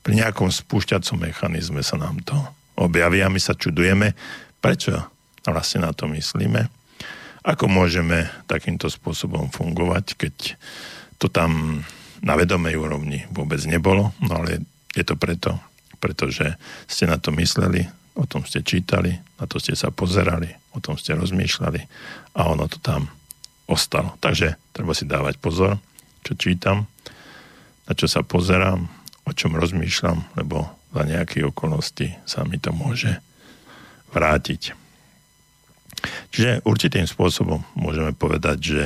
[0.00, 2.36] pri nejakom spúšťacom mechanizme sa nám to
[2.78, 4.16] objaví a my sa čudujeme,
[4.62, 4.96] prečo
[5.44, 6.70] vlastne na to myslíme,
[7.46, 10.34] ako môžeme takýmto spôsobom fungovať, keď
[11.22, 11.82] to tam
[12.20, 15.54] na vedomej úrovni vôbec nebolo, no ale je to preto,
[16.02, 16.58] pretože
[16.90, 17.86] ste na to mysleli,
[18.16, 21.80] o tom ste čítali, na to ste sa pozerali, o tom ste rozmýšľali
[22.36, 23.12] a ono to tam
[23.68, 24.16] ostalo.
[24.18, 25.76] Takže treba si dávať pozor,
[26.24, 26.88] čo čítam,
[27.86, 28.88] na čo sa pozerám,
[29.26, 33.20] o čom rozmýšľam, lebo za nejaké okolnosti sa mi to môže
[34.16, 34.72] vrátiť.
[36.32, 38.82] Čiže určitým spôsobom môžeme povedať, že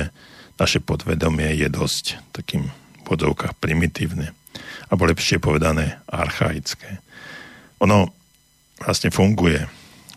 [0.59, 2.69] naše podvedomie je dosť takým
[3.01, 4.31] v primitívne,
[4.87, 7.03] alebo lepšie povedané archaické.
[7.83, 8.20] Ono
[8.81, 9.63] vlastne funguje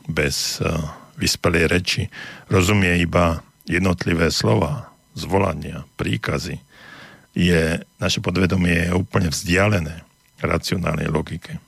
[0.08, 0.80] bez uh,
[1.20, 2.02] vyspelej reči.
[2.48, 6.60] Rozumie iba jednotlivé slova, zvolania, príkazy.
[7.34, 10.02] Je, naše podvedomie je úplne vzdialené
[10.40, 11.58] racionálnej logike.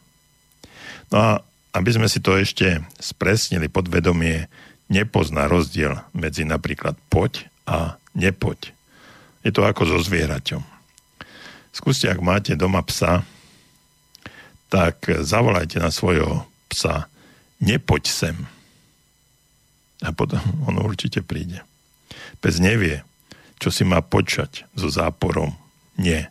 [1.11, 1.31] No a
[1.77, 4.49] aby sme si to ešte spresnili, podvedomie
[4.89, 8.73] nepozná rozdiel medzi napríklad poď a nepoď.
[9.45, 10.63] Je to ako so zvieraťom.
[11.75, 13.21] Skúste, ak máte doma psa,
[14.73, 17.09] tak zavolajte na svojho psa,
[17.63, 18.37] nepoď sem.
[20.05, 21.65] A potom on určite príde.
[22.45, 23.01] Pes nevie,
[23.57, 25.57] čo si má počať so záporom.
[25.97, 26.29] Nie.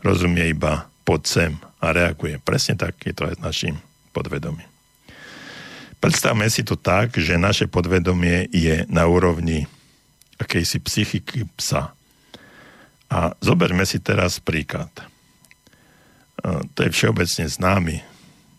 [0.00, 2.40] Rozumie iba pod sem a reaguje.
[2.40, 3.74] Presne tak je to aj s našim
[4.16, 4.66] podvedomím.
[5.98, 9.66] Predstavme si to tak, že naše podvedomie je na úrovni
[10.38, 11.90] akejsi psychiky psa.
[13.10, 14.88] A zoberme si teraz príklad.
[16.46, 17.98] To je všeobecne známy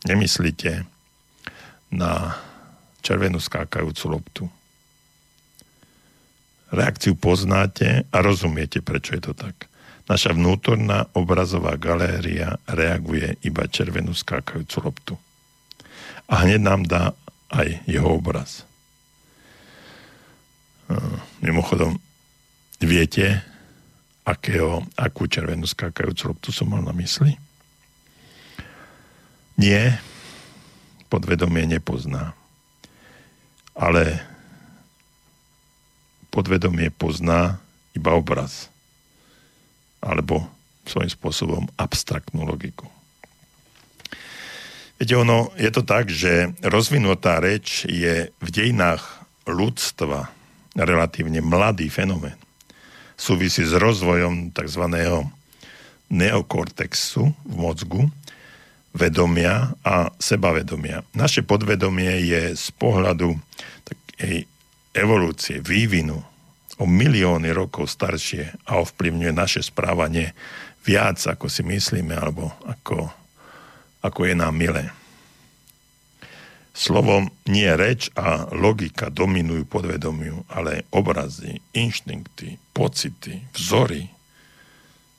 [0.07, 0.85] nemyslíte
[1.89, 2.37] na
[3.01, 4.43] červenú skákajúcu loptu.
[6.69, 9.65] Reakciu poznáte a rozumiete, prečo je to tak.
[10.09, 15.13] Naša vnútorná obrazová galéria reaguje iba červenú skákajúcu loptu.
[16.29, 17.03] A hneď nám dá
[17.49, 18.65] aj jeho obraz.
[21.41, 21.97] Mimochodom,
[22.81, 23.41] viete,
[24.25, 27.37] akého, akú červenú skákajúcu loptu som mal na mysli?
[29.57, 29.97] Nie,
[31.09, 32.37] podvedomie nepozná.
[33.73, 34.21] Ale
[36.29, 37.57] podvedomie pozná
[37.97, 38.69] iba obraz.
[39.99, 40.47] Alebo
[40.85, 42.87] svojím spôsobom abstraktnú logiku.
[44.99, 49.01] Viete, ono, je to tak, že rozvinutá reč je v dejinách
[49.47, 50.27] ľudstva
[50.75, 52.35] relatívne mladý fenomén.
[53.15, 54.83] Súvisí s rozvojom tzv.
[56.11, 58.11] neokortexu v mozgu,
[58.93, 61.05] vedomia a sebavedomia.
[61.13, 63.37] Naše podvedomie je z pohľadu
[63.85, 64.49] takej
[64.97, 66.17] evolúcie, vývinu
[66.79, 70.31] o milióny rokov staršie a ovplyvňuje naše správanie
[70.87, 73.11] viac, ako si myslíme, alebo ako,
[74.01, 74.87] ako je nám milé.
[76.71, 84.07] Slovom nie reč a logika dominujú podvedomiu, ale obrazy, inštinkty, pocity, vzory,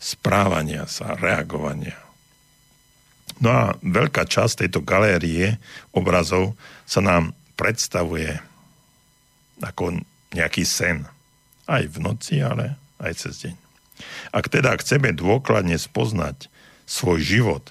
[0.01, 2.10] správania sa, reagovania.
[3.41, 5.57] No a veľká časť tejto galérie
[5.97, 6.53] obrazov
[6.85, 8.37] sa nám predstavuje
[9.65, 10.01] ako
[10.37, 11.09] nejaký sen.
[11.65, 13.55] Aj v noci, ale aj cez deň.
[14.33, 16.49] Ak teda chceme dôkladne spoznať
[16.85, 17.65] svoj život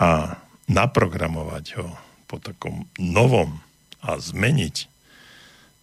[0.00, 1.88] a naprogramovať ho
[2.26, 3.60] po takom novom
[4.02, 4.76] a zmeniť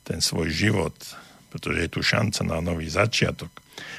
[0.03, 0.95] ten svoj život,
[1.53, 3.49] pretože je tu šanca na nový začiatok,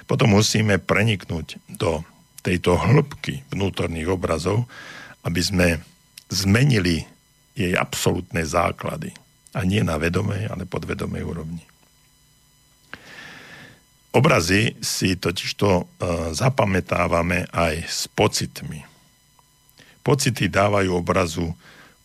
[0.04, 2.04] potom musíme preniknúť do
[2.44, 4.68] tejto hĺbky vnútorných obrazov,
[5.24, 5.68] aby sme
[6.28, 7.04] zmenili
[7.56, 9.14] jej absolútne základy.
[9.54, 11.64] A nie na vedomej, ale podvedomej úrovni.
[14.14, 15.84] Obrazy si totižto e,
[16.34, 18.86] zapamätávame aj s pocitmi.
[20.06, 21.50] Pocity dávajú obrazu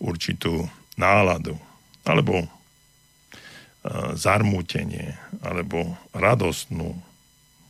[0.01, 0.65] určitú
[0.97, 1.53] náladu,
[2.05, 2.47] alebo e,
[4.17, 5.13] zarmútenie,
[5.45, 6.97] alebo radostnú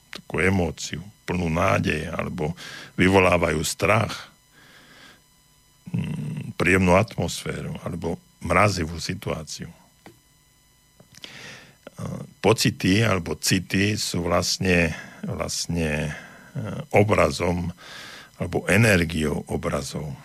[0.07, 2.55] takú emóciu, plnú nádeje, alebo
[2.95, 4.28] vyvolávajú strach,
[6.55, 9.71] príjemnú atmosféru, alebo mrazivú situáciu.
[12.39, 14.95] Pocity alebo city sú vlastne,
[15.27, 16.11] vlastne e,
[16.95, 17.75] obrazom
[18.39, 20.15] alebo energiou obrazov.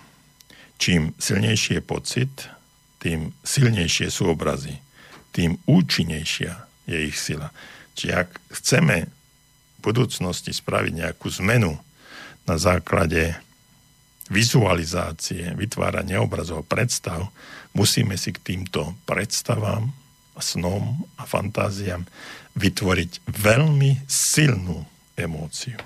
[0.78, 2.34] Čím silnejší je pocit,
[3.02, 4.78] tým silnejšie sú obrazy,
[5.34, 6.54] tým účinnejšia
[6.86, 7.50] je ich sila.
[7.98, 9.10] Čiže ak chceme
[9.84, 11.76] budúcnosti spraviť nejakú zmenu
[12.48, 13.36] na základe
[14.32, 17.32] vizualizácie, vytvárania obrazov, predstav,
[17.76, 19.92] musíme si k týmto predstavám,
[20.34, 22.02] snom a fantáziám
[22.58, 24.82] vytvoriť veľmi silnú
[25.14, 25.78] emóciu.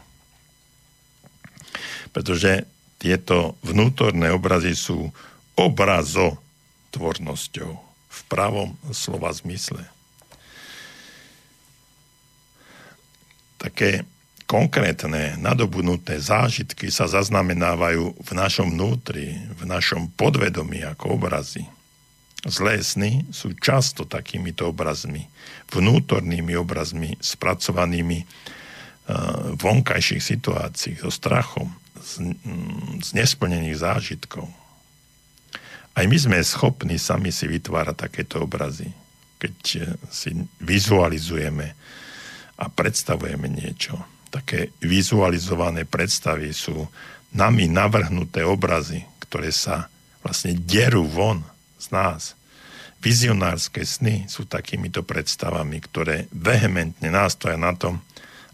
[2.16, 2.64] Pretože
[2.96, 5.12] tieto vnútorné obrazy sú
[5.52, 7.72] obrazotvornosťou
[8.08, 9.84] v pravom slova zmysle.
[13.58, 14.06] také
[14.48, 21.68] konkrétne, nadobudnuté zážitky sa zaznamenávajú v našom vnútri, v našom podvedomí ako obrazy.
[22.48, 25.28] Zlé sny sú často takýmito obrazmi,
[25.68, 31.68] vnútornými obrazmi spracovanými uh, vonkajších situácií, so strachom,
[32.00, 34.48] z, mm, z nesplnených zážitkov.
[35.92, 38.86] Aj my sme schopní sami si vytvárať takéto obrazy,
[39.42, 40.30] keď eh, si
[40.62, 41.74] vizualizujeme
[42.58, 43.98] a predstavujeme niečo.
[44.28, 46.88] Také vizualizované predstavy sú
[47.32, 49.88] nami navrhnuté obrazy, ktoré sa
[50.24, 51.44] vlastne derú von
[51.80, 52.22] z nás.
[52.98, 58.02] Vizionárske sny sú takýmito predstavami, ktoré vehementne nástoja na tom,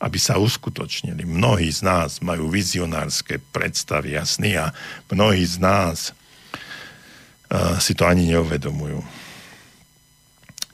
[0.04, 1.24] aby sa uskutočnili.
[1.24, 4.76] Mnohí z nás majú vizionárske predstavy a sny a
[5.08, 6.12] mnohí z nás
[7.48, 9.00] uh, si to ani neuvedomujú.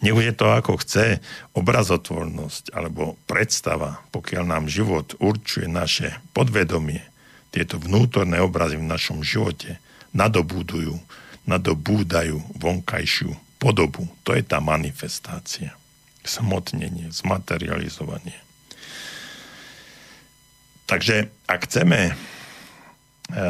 [0.00, 1.20] Nebude to ako chce
[1.52, 7.04] obrazotvornosť alebo predstava, pokiaľ nám život určuje naše podvedomie,
[7.52, 9.76] tieto vnútorné obrazy v našom živote
[10.16, 10.96] nadobúdajú,
[11.44, 14.08] nadobúdajú vonkajšiu podobu.
[14.24, 15.76] To je tá manifestácia.
[16.24, 18.38] Smotnenie, zmaterializovanie.
[20.88, 22.12] Takže ak chceme e,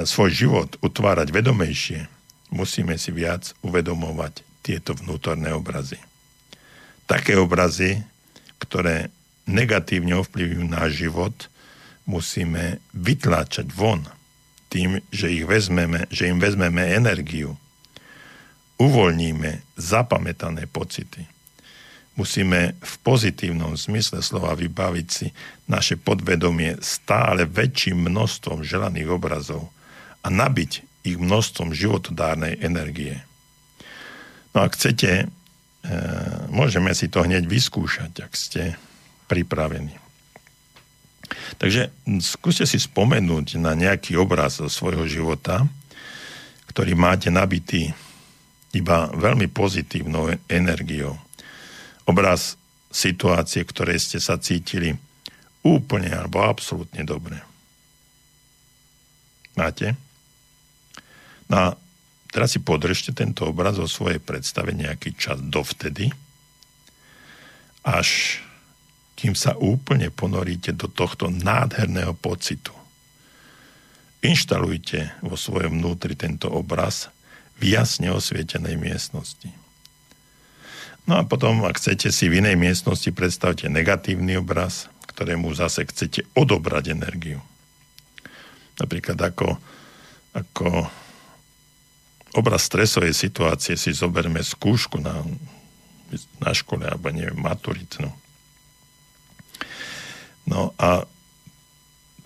[0.02, 2.10] svoj život utvárať vedomejšie,
[2.50, 6.09] musíme si viac uvedomovať tieto vnútorné obrazy
[7.10, 8.06] také obrazy,
[8.62, 9.10] ktoré
[9.50, 11.34] negatívne ovplyvňujú náš život,
[12.06, 14.06] musíme vytláčať von
[14.70, 17.58] tým, že, ich vezmeme, že im vezmeme energiu.
[18.78, 21.26] Uvoľníme zapamätané pocity.
[22.14, 25.34] Musíme v pozitívnom zmysle slova vybaviť si
[25.66, 29.74] naše podvedomie stále väčším množstvom želaných obrazov
[30.22, 33.18] a nabiť ich množstvom životodárnej energie.
[34.54, 35.26] No a chcete
[36.52, 38.76] môžeme si to hneď vyskúšať, ak ste
[39.30, 39.96] pripravení.
[41.56, 45.62] Takže skúste si spomenúť na nejaký obraz zo svojho života,
[46.70, 47.94] ktorý máte nabitý
[48.70, 51.18] iba veľmi pozitívnou energiou.
[52.06, 52.54] Obraz
[52.90, 54.94] situácie, ktoré ste sa cítili
[55.62, 57.38] úplne alebo absolútne dobre.
[59.58, 59.94] Máte?
[61.50, 61.74] No
[62.30, 66.14] Teraz si podržte tento obraz o svojej predstave nejaký čas dovtedy,
[67.82, 68.38] až
[69.18, 72.72] kým sa úplne ponoríte do tohto nádherného pocitu.
[74.22, 77.10] Inštalujte vo svojom vnútri tento obraz
[77.60, 79.50] v jasne osvietenej miestnosti.
[81.08, 86.24] No a potom, ak chcete si v inej miestnosti, predstavte negatívny obraz, ktorému zase chcete
[86.38, 87.42] odobrať energiu.
[88.78, 89.58] Napríklad ako,
[90.32, 90.88] ako
[92.34, 95.22] obraz stresovej situácie si zoberme skúšku na,
[96.38, 98.10] na škole, alebo neviem, maturitnú.
[100.46, 101.06] No a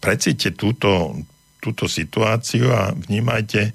[0.01, 1.17] precíte túto,
[1.61, 3.73] túto situáciu a vnímajte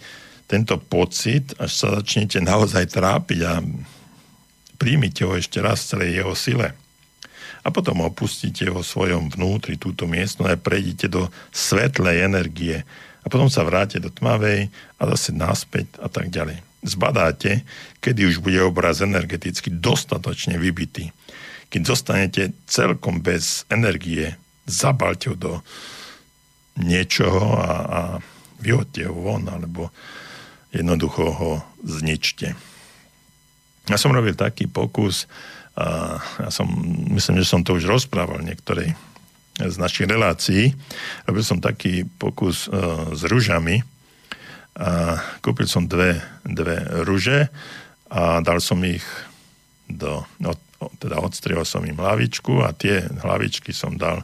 [0.49, 3.61] tento pocit, až sa začnete naozaj trápiť a
[4.81, 6.73] príjmite ho ešte raz celej jeho sile.
[7.61, 12.81] A potom opustíte vo svojom vnútri túto miestnosť a prejdite do svetlej energie
[13.23, 16.63] A potom sa vráte do tmavej a zase naspäť a tak ďalej.
[16.79, 17.67] Zbadáte,
[17.99, 21.11] kedy už bude obraz energeticky dostatočne vybitý.
[21.69, 25.53] Keď zostanete celkom bez energie, zabalte ho do
[26.79, 28.01] niečoho a, a
[28.63, 29.91] vyhodte ho von, alebo
[30.71, 31.51] jednoducho ho
[31.83, 32.55] zničte.
[33.89, 35.27] Ja som robil taký pokus,
[35.79, 36.67] a ja som,
[37.15, 38.95] myslím, že som to už rozprával niektorej
[39.59, 40.71] z našich relácií.
[41.27, 43.83] Robil som taký pokus uh, s rúžami.
[44.79, 47.51] A kúpil som dve, dve rúže
[48.07, 49.03] a dal som ich
[49.91, 50.59] do, od,
[51.03, 54.23] teda odstriel som im hlavičku a tie hlavičky som dal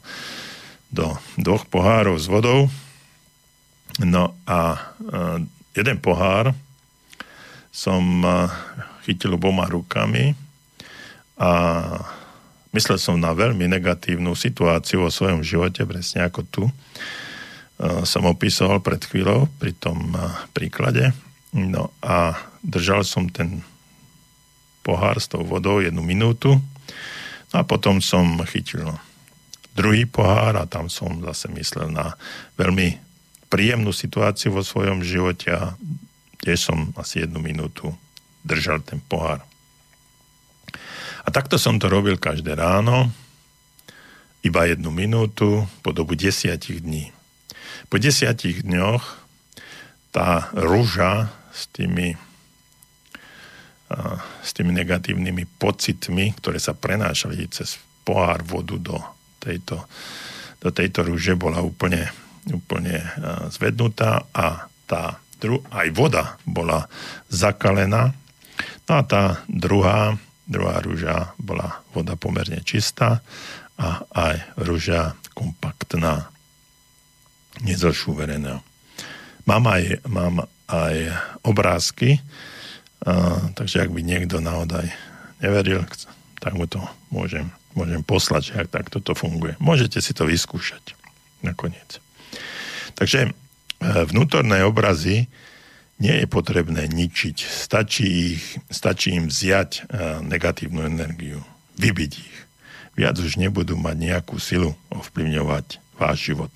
[0.87, 2.71] do dvoch pohárov s vodou.
[3.99, 5.43] No a uh,
[5.75, 6.55] jeden pohár
[7.75, 8.47] som uh,
[9.03, 10.31] chytil oboma rukami
[11.35, 11.51] a
[12.75, 16.73] myslel som na veľmi negatívnu situáciu vo svojom živote, presne ako tu e,
[18.03, 20.19] som opísal pred chvíľou pri tom e,
[20.51, 21.15] príklade.
[21.55, 23.63] No a držal som ten
[24.83, 26.59] pohár s tou vodou jednu minútu
[27.49, 28.91] no a potom som chytil
[29.71, 32.19] druhý pohár a tam som zase myslel na
[32.59, 32.99] veľmi
[33.47, 35.79] príjemnú situáciu vo svojom živote a
[36.43, 37.95] tiež som asi jednu minútu
[38.43, 39.41] držal ten pohár.
[41.25, 43.09] A takto som to robil každé ráno,
[44.45, 47.09] iba jednu minútu, po dobu desiatich dní.
[47.89, 49.01] Po desiatich dňoch
[50.13, 52.13] tá rúža s tými,
[54.45, 58.97] s tými negatívnymi pocitmi, ktoré sa prenášali cez pohár vodu do
[59.41, 59.81] tejto,
[60.61, 62.13] do tejto rúže, bola úplne,
[62.45, 63.01] úplne
[63.49, 65.17] zvednutá a tá,
[65.73, 66.85] aj voda bola
[67.33, 68.13] zakalená.
[68.85, 73.21] No a tá druhá druhá rúža bola voda pomerne čistá
[73.75, 76.31] a aj rúža kompaktná,
[77.65, 78.63] nezošúverená.
[79.45, 81.11] Mám aj, mám aj
[81.43, 82.23] obrázky,
[83.03, 84.89] a, takže ak by niekto naozaj
[85.43, 85.83] neveril,
[86.39, 86.81] tak mu to
[87.11, 89.59] môžem, môžem poslať, ak takto to funguje.
[89.59, 90.95] Môžete si to vyskúšať
[91.43, 91.99] nakoniec.
[92.95, 93.31] Takže e,
[94.09, 95.27] vnútorné obrazy
[95.99, 97.37] nie je potrebné ničiť.
[97.39, 99.81] Stačí, ich, stačí im vziať e,
[100.27, 101.39] negatívnu energiu,
[101.79, 102.35] vybiť ich.
[102.95, 106.51] Viac už nebudú mať nejakú silu ovplyvňovať váš život.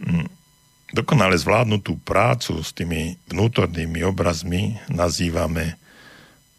[0.00, 0.28] Mm,
[0.92, 5.80] dokonale zvládnutú prácu s tými vnútornými obrazmi nazývame,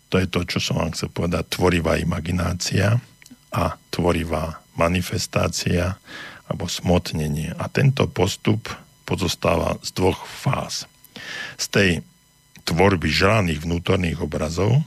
[0.10, 3.02] to je to, čo som vám chcel povedať, tvorivá imaginácia
[3.50, 5.98] a tvorivá manifestácia
[6.46, 7.58] alebo smotnenie.
[7.58, 8.70] A tento postup
[9.06, 10.90] pozostáva z dvoch fáz.
[11.56, 11.90] Z tej
[12.66, 14.82] tvorby želaných vnútorných obrazov,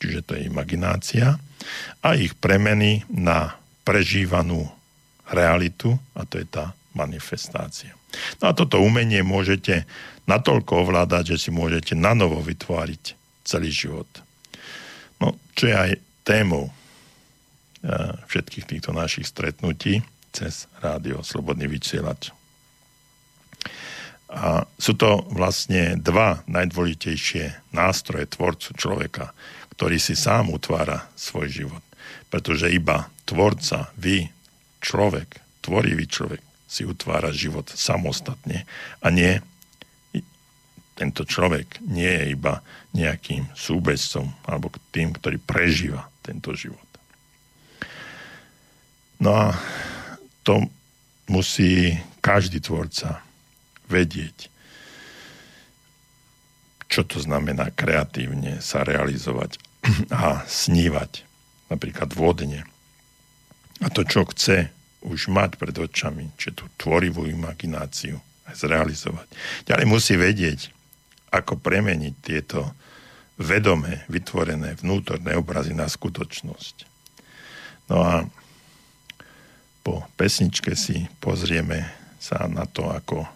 [0.00, 1.36] čiže to je imaginácia,
[2.00, 4.68] a ich premeny na prežívanú
[5.28, 7.92] realitu, a to je tá manifestácia.
[8.40, 9.84] No a toto umenie môžete
[10.24, 13.02] natoľko ovládať, že si môžete nanovo vytvoriť
[13.44, 14.08] celý život.
[15.20, 15.90] No, čo je aj
[16.24, 20.00] témou eh, všetkých týchto našich stretnutí
[20.34, 22.32] cez rádio Slobodný vysielač.
[24.34, 29.30] A sú to vlastne dva najdôležitejšie nástroje tvorcu človeka,
[29.78, 31.84] ktorý si sám utvára svoj život.
[32.34, 34.26] Pretože iba tvorca, vy,
[34.82, 38.66] človek, tvorivý človek, si utvára život samostatne
[38.98, 39.38] a nie
[40.94, 42.62] tento človek nie je iba
[42.94, 46.86] nejakým súbezcom alebo tým, ktorý prežíva tento život.
[49.18, 49.46] No a
[50.46, 50.70] to
[51.26, 53.23] musí každý tvorca
[53.94, 54.50] vedieť,
[56.90, 59.62] čo to znamená kreatívne sa realizovať
[60.10, 61.22] a snívať,
[61.70, 62.66] napríklad vodne.
[63.82, 64.74] A to, čo chce
[65.04, 68.16] už mať pred očami, či tú tvorivú imagináciu
[68.48, 69.28] aj zrealizovať.
[69.68, 70.72] Ďalej musí vedieť,
[71.28, 72.72] ako premeniť tieto
[73.36, 76.74] vedomé, vytvorené vnútorné obrazy na skutočnosť.
[77.90, 78.14] No a
[79.84, 81.84] po pesničke si pozrieme
[82.16, 83.28] sa na to, ako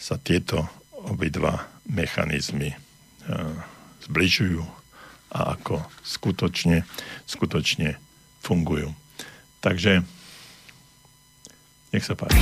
[0.00, 0.64] sa tieto
[1.04, 2.78] obidva mechanizmy e,
[4.08, 4.64] zbližujú
[5.36, 6.88] a ako skutočne,
[7.28, 8.00] skutočne
[8.40, 8.90] fungujú.
[9.60, 10.00] Takže
[11.92, 12.40] nech sa páči.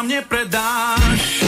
[0.00, 1.44] Minciam nepredáš.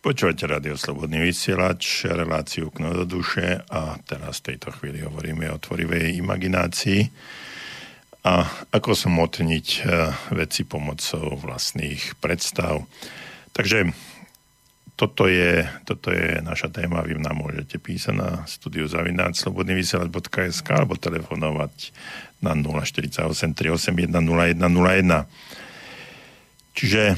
[0.00, 5.56] Počúvate Radio Slobodný vysielač, reláciu Kno do duše a teraz v tejto chvíli hovoríme o
[5.56, 7.00] tvorivej imaginácii
[8.20, 12.84] a ako smotniť eh, veci pomocou vlastných predstav.
[13.56, 13.90] Takže
[15.00, 21.00] toto je, toto je naša téma, vy nám môžete písať na studiu zavináč slobodnyvysielač.sk alebo
[21.00, 21.96] telefonovať
[22.44, 25.24] na 048 381 0101.
[26.76, 27.16] Čiže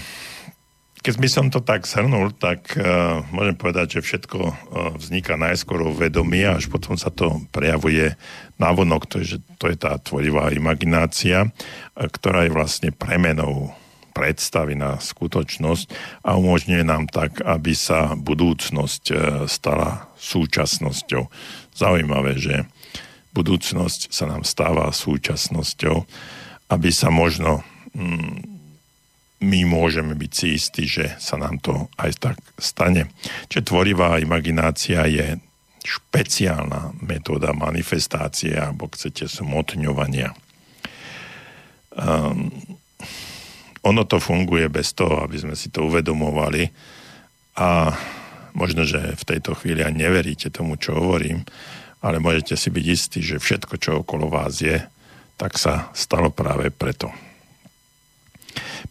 [1.02, 4.54] keď by som to tak shrnul, tak uh, môžem povedať, že všetko uh,
[4.94, 8.14] vzniká najskôr v vedomí a až potom sa to prejavuje
[8.62, 9.10] navonok.
[9.10, 13.74] To je, to je tá tvorivá imaginácia, uh, ktorá je vlastne premenou
[14.14, 19.04] predstavy na skutočnosť a umožňuje nám tak, aby sa budúcnosť
[19.48, 21.32] stala súčasnosťou.
[21.72, 22.68] Zaujímavé, že
[23.32, 26.04] budúcnosť sa nám stáva súčasnosťou,
[26.68, 27.64] aby sa možno
[27.96, 28.51] mm,
[29.42, 33.10] my môžeme byť si istí, že sa nám to aj tak stane.
[33.50, 35.42] Čiže tvorivá imaginácia je
[35.82, 40.30] špeciálna metóda manifestácie, alebo chcete smotňovania.
[41.92, 42.48] Um,
[43.82, 46.70] ono to funguje bez toho, aby sme si to uvedomovali
[47.58, 47.90] a
[48.54, 51.42] možno, že v tejto chvíli aj neveríte tomu, čo hovorím,
[51.98, 54.78] ale môžete si byť istí, že všetko, čo okolo vás je,
[55.34, 57.10] tak sa stalo práve preto.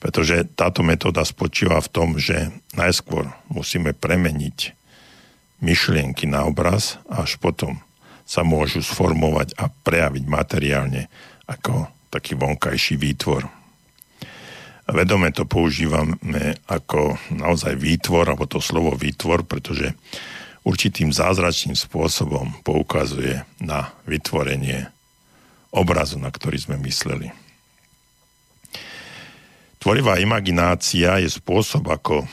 [0.01, 4.73] Pretože táto metóda spočíva v tom, že najskôr musíme premeniť
[5.61, 7.77] myšlienky na obraz až potom
[8.25, 11.05] sa môžu sformovať a prejaviť materiálne
[11.45, 13.45] ako taký vonkajší výtvor.
[14.91, 19.95] Vedome to používame ako naozaj výtvor, alebo to slovo výtvor, pretože
[20.67, 24.91] určitým zázračným spôsobom poukazuje na vytvorenie
[25.71, 27.31] obrazu, na ktorý sme mysleli.
[29.81, 32.29] Tvorivá imaginácia je spôsob, ako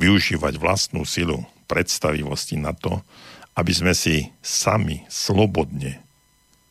[0.00, 3.04] využívať vlastnú silu predstavivosti na to,
[3.52, 6.00] aby sme si sami slobodne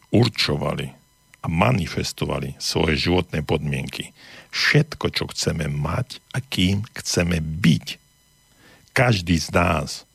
[0.10, 0.90] určovali
[1.42, 4.10] a manifestovali svoje životné podmienky.
[4.50, 8.02] Všetko, čo chceme mať a kým chceme byť.
[8.98, 10.10] Každý z nás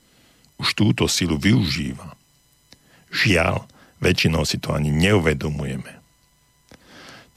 [0.58, 2.18] už túto silu využíva.
[3.14, 3.70] Žiaľ,
[4.02, 5.94] väčšinou si to ani neuvedomujeme.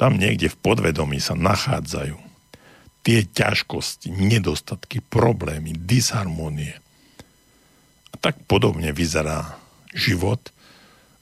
[0.02, 2.29] Tam niekde v podvedomí sa nachádzajú
[3.10, 6.78] tie ťažkosti, nedostatky, problémy, disharmonie–
[8.20, 9.56] tak podobne vyzerá
[9.96, 10.52] život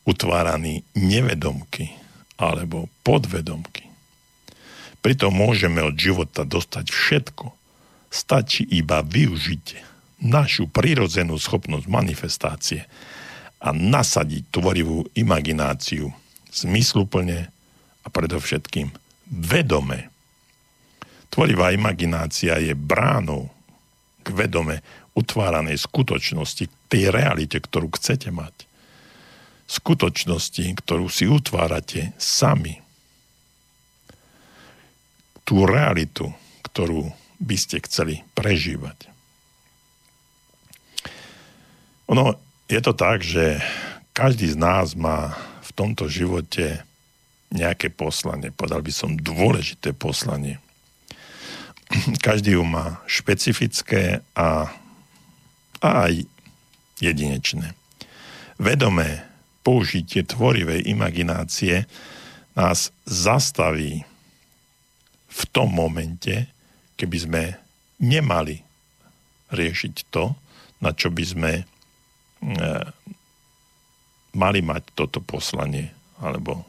[0.04, 1.94] utváraný nevedomky
[2.38, 3.86] alebo podvedomky.
[5.06, 7.54] Pritom môžeme od života dostať všetko.
[8.10, 9.66] Stačí iba využiť
[10.26, 12.82] našu prirodzenú schopnosť manifestácie
[13.62, 16.10] a nasadiť tvorivú imagináciu
[16.50, 17.54] zmysluplne
[18.02, 18.90] a predovšetkým
[19.30, 20.10] vedome.
[21.38, 23.54] Tvorivá imaginácia je bránou
[24.26, 24.82] k vedome
[25.14, 28.66] utváranej skutočnosti, tej realite, ktorú chcete mať.
[29.70, 32.82] Skutočnosti, ktorú si utvárate sami.
[35.46, 36.34] Tú realitu,
[36.66, 39.06] ktorú by ste chceli prežívať.
[42.10, 42.34] Ono,
[42.66, 43.62] je to tak, že
[44.10, 46.82] každý z nás má v tomto živote
[47.54, 50.58] nejaké poslanie, povedal by som dôležité poslanie.
[52.26, 54.72] Každý ju má špecifické a
[55.82, 56.26] a aj
[56.98, 57.78] jedinečné.
[58.58, 59.22] Vedomé
[59.62, 61.86] použitie tvorivej imaginácie
[62.58, 64.02] nás zastaví
[65.30, 66.50] v tom momente,
[66.98, 67.44] keby sme
[68.02, 68.66] nemali
[69.54, 70.34] riešiť to,
[70.82, 71.64] na čo by sme e,
[74.34, 76.66] mali mať toto poslanie alebo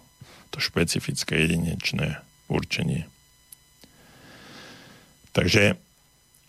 [0.53, 2.21] to špecifické jedinečné
[2.53, 3.09] určenie.
[5.39, 5.78] Takže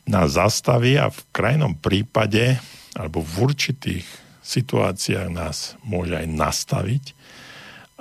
[0.10, 2.58] nás zastaví a v krajnom prípade
[2.98, 4.02] alebo v určitých
[4.42, 7.04] situáciách nás môže aj nastaviť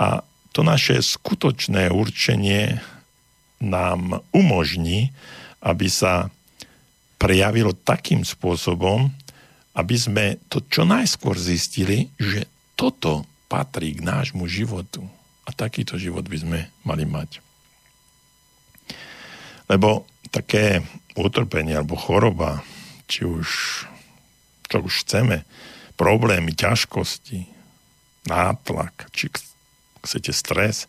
[0.00, 0.24] a
[0.56, 2.80] to naše skutočné určenie
[3.60, 5.12] nám umožní,
[5.60, 6.32] aby sa
[7.20, 9.12] prejavilo takým spôsobom,
[9.76, 15.04] aby sme to čo najskôr zistili, že toto patrí k nášmu životu.
[15.44, 17.44] A takýto život by sme mali mať.
[19.68, 20.84] Lebo také
[21.18, 22.62] utrpenie alebo choroba,
[23.10, 23.48] či už
[24.68, 25.48] čo už chceme,
[25.96, 27.48] problémy, ťažkosti,
[28.28, 29.32] nátlak, či
[30.04, 30.84] chcete stres,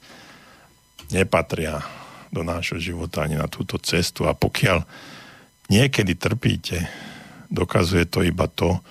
[1.10, 1.82] nepatria
[2.30, 4.28] do nášho života ani na túto cestu.
[4.28, 4.84] A pokiaľ
[5.72, 6.86] niekedy trpíte,
[7.50, 8.84] dokazuje to iba to,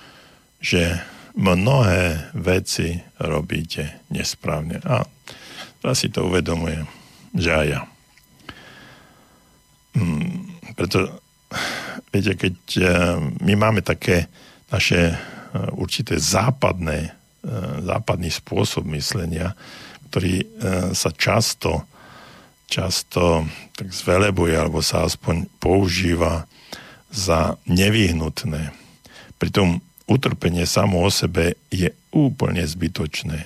[0.59, 0.99] že
[1.37, 4.83] mnohé veci robíte nesprávne.
[4.83, 5.07] A
[5.79, 6.83] ja si to uvedomujem,
[7.31, 7.81] že aj ja.
[9.93, 11.19] Hmm, preto
[12.13, 12.87] viete, keď eh,
[13.41, 14.29] my máme také
[14.69, 15.17] naše eh,
[15.73, 17.13] určité západné, eh,
[17.85, 19.53] západný spôsob myslenia,
[20.09, 20.41] ktorý
[20.97, 21.85] sa často,
[22.65, 23.45] často
[23.77, 26.49] tak zvelebuje, alebo sa aspoň používa
[27.13, 28.73] za nevyhnutné.
[29.37, 33.45] Pritom utrpenie samo o sebe je úplne zbytočné.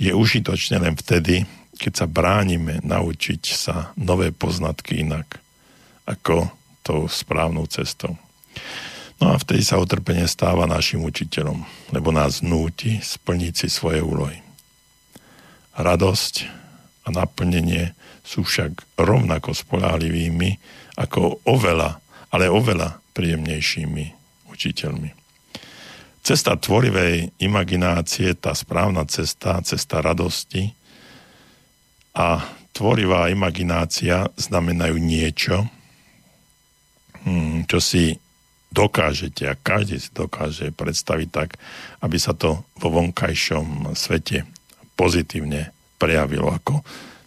[0.00, 1.44] Je užitočné len vtedy,
[1.78, 5.38] keď sa bránime naučiť sa nové poznatky inak,
[6.04, 6.50] ako
[6.82, 8.18] tou správnou cestou.
[9.18, 11.62] No a vtedy sa utrpenie stáva našim učiteľom,
[11.94, 14.38] lebo nás núti splniť si svoje úlohy.
[15.78, 16.34] Radosť
[17.06, 20.58] a naplnenie sú však rovnako spolahlivými
[20.98, 21.98] ako oveľa,
[22.30, 24.04] ale oveľa príjemnejšími
[24.52, 25.10] učiteľmi.
[26.22, 30.77] Cesta tvorivej imaginácie, tá správna cesta, cesta radosti
[32.18, 32.42] a
[32.74, 35.70] tvorivá imaginácia znamenajú niečo,
[37.28, 38.16] Hmm, čo si
[38.72, 41.60] dokážete a každý si dokáže predstaviť tak,
[42.00, 44.48] aby sa to vo vonkajšom svete
[44.96, 46.80] pozitívne prejavilo ako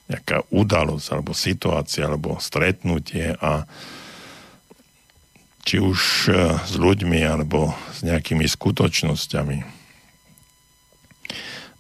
[0.10, 3.68] nejaká udalosť alebo situácia alebo stretnutie a
[5.62, 9.81] či už e, s ľuďmi alebo s nejakými skutočnosťami.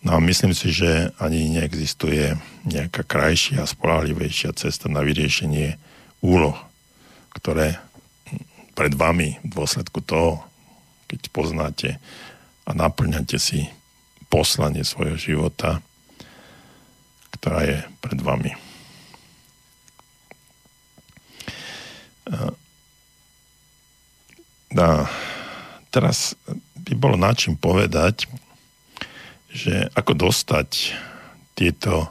[0.01, 2.33] No a myslím si, že ani neexistuje
[2.65, 5.77] nejaká krajšia a spolahlivejšia cesta na vyriešenie
[6.25, 6.57] úloh,
[7.37, 7.77] ktoré
[8.73, 10.41] pred vami v dôsledku toho,
[11.05, 11.89] keď poznáte
[12.65, 13.69] a naplňate si
[14.25, 15.85] poslanie svojho života,
[17.37, 18.57] ktorá je pred vami.
[24.81, 25.05] A
[25.91, 26.33] teraz
[26.79, 28.25] by bolo na čím povedať,
[29.51, 30.95] že ako dostať
[31.53, 32.09] tieto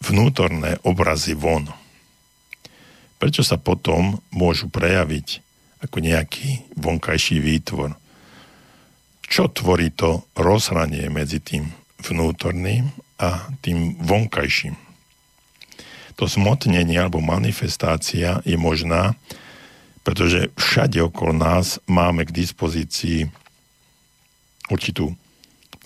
[0.00, 1.68] vnútorné obrazy von.
[3.20, 5.44] Prečo sa potom môžu prejaviť
[5.84, 7.94] ako nejaký vonkajší výtvor?
[9.28, 11.68] Čo tvorí to rozhranie medzi tým
[12.00, 12.88] vnútorným
[13.20, 14.74] a tým vonkajším?
[16.18, 19.14] To zmotnenie alebo manifestácia je možná,
[20.02, 23.30] pretože všade okolo nás máme k dispozícii
[24.72, 25.14] určitú,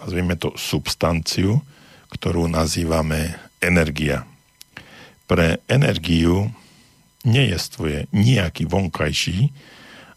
[0.03, 1.63] nazvime to, substanciu,
[2.11, 4.27] ktorú nazývame energia.
[5.31, 6.51] Pre energiu
[7.23, 9.55] nejestvuje nejaký vonkajší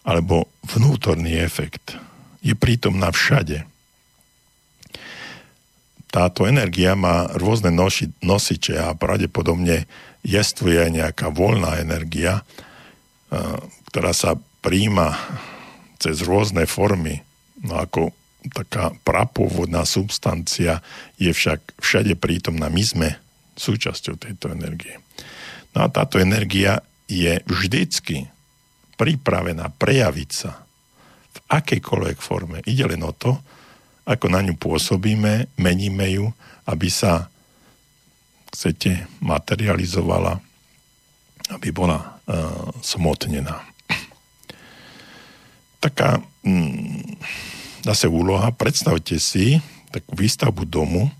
[0.01, 1.93] alebo vnútorný efekt.
[2.41, 3.63] Je prítomná všade.
[6.09, 9.85] Táto energia má rôzne noši, nosiče a pravdepodobne
[10.25, 12.41] jestvuje aj nejaká voľná energia,
[13.91, 15.13] ktorá sa príjma
[16.01, 17.21] cez rôzne formy,
[17.61, 18.09] no ako
[18.51, 20.83] taká prapôvodná substancia
[21.15, 22.67] je však všade prítomná.
[22.69, 23.07] My sme
[23.55, 24.99] súčasťou tejto energie.
[25.73, 28.27] No a táto energia je vždycky
[28.95, 30.63] pripravená prejaviť sa
[31.35, 32.63] v akejkoľvek forme.
[32.63, 33.35] Ide len o to,
[34.05, 36.29] ako na ňu pôsobíme, meníme ju,
[36.69, 37.27] aby sa
[38.53, 40.39] chcete materializovala,
[41.51, 43.75] aby bola uh, smotnená
[45.85, 47.21] taká mm,
[47.85, 48.49] zase úloha.
[48.49, 49.61] Predstavte si
[49.93, 51.13] takú výstavbu domu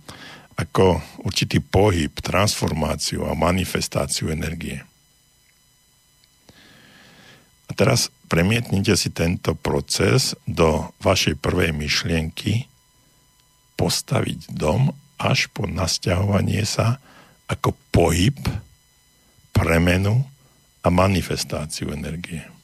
[0.57, 4.81] ako určitý pohyb, transformáciu a manifestáciu energie.
[7.69, 12.65] A teraz premietnite si tento proces do vašej prvej myšlienky
[13.75, 16.97] postaviť dom až po nasťahovanie sa
[17.45, 18.35] ako pohyb,
[19.51, 20.23] premenu
[20.83, 22.54] a manifestáciu energie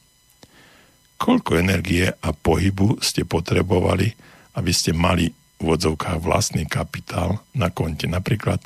[1.22, 4.10] koľko energie a pohybu ste potrebovali,
[4.58, 5.30] aby ste mali
[5.62, 8.58] v odzovkách vlastný kapitál na konte, napríklad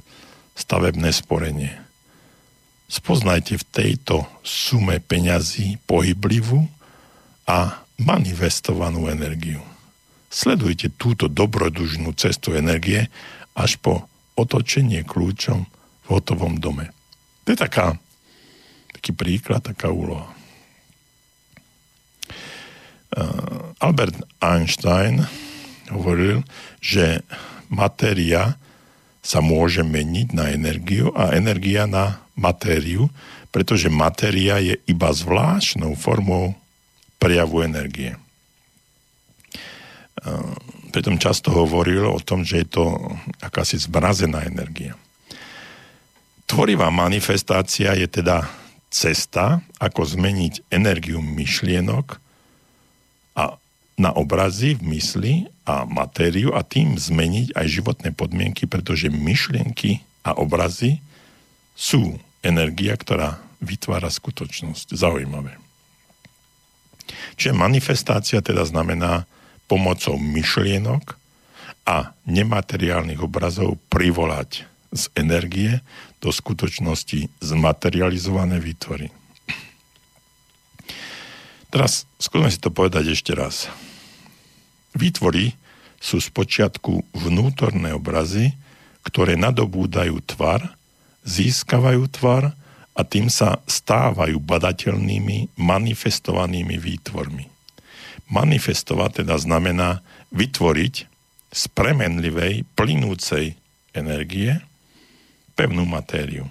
[0.57, 1.77] stavebné sporenie.
[2.89, 6.65] Spoznajte v tejto sume peňazí pohyblivú
[7.45, 9.61] a manifestovanú energiu.
[10.33, 13.13] Sledujte túto dobrodužnú cestu energie
[13.53, 15.69] až po otočenie kľúčom
[16.05, 16.89] v hotovom dome.
[17.45, 18.01] To je taká,
[18.97, 20.36] taký príklad, taká úloha.
[23.17, 25.25] Eh, Albert Einstein
[25.89, 26.45] hovoril,
[26.85, 27.25] že
[27.73, 28.61] matéria
[29.25, 33.09] sa môže meniť na energiu a energia na matériu,
[33.49, 36.53] pretože matéria je iba zvláštnou formou
[37.17, 38.21] prejavu energie.
[40.21, 40.53] Eh,
[40.93, 42.85] pritom často hovoril o tom, že je to
[43.41, 44.93] akási zmrazená energia.
[46.45, 48.45] Tvorivá manifestácia je teda
[48.93, 52.26] cesta, ako zmeniť energiu myšlienok
[53.97, 55.35] na obrazy v mysli
[55.65, 61.01] a matériu a tým zmeniť aj životné podmienky, pretože myšlienky a obrazy
[61.73, 64.93] sú energia, ktorá vytvára skutočnosť.
[64.93, 65.57] Zaujímavé.
[67.41, 69.25] Čiže manifestácia teda znamená
[69.65, 71.17] pomocou myšlienok
[71.87, 75.81] a nemateriálnych obrazov privolať z energie
[76.21, 79.11] do skutočnosti zmaterializované výtvory.
[81.71, 83.69] Teraz skúsme si to povedať ešte raz.
[84.97, 85.53] Výtvory
[86.01, 88.57] sú spočiatku vnútorné obrazy,
[89.05, 90.73] ktoré nadobúdajú tvar,
[91.29, 92.57] získavajú tvar
[92.97, 97.45] a tým sa stávajú badateľnými, manifestovanými výtvormi.
[98.33, 100.01] Manifestovať teda znamená
[100.33, 100.95] vytvoriť
[101.53, 103.55] z premenlivej, plynúcej
[103.93, 104.59] energie
[105.55, 106.49] pevnú matériu.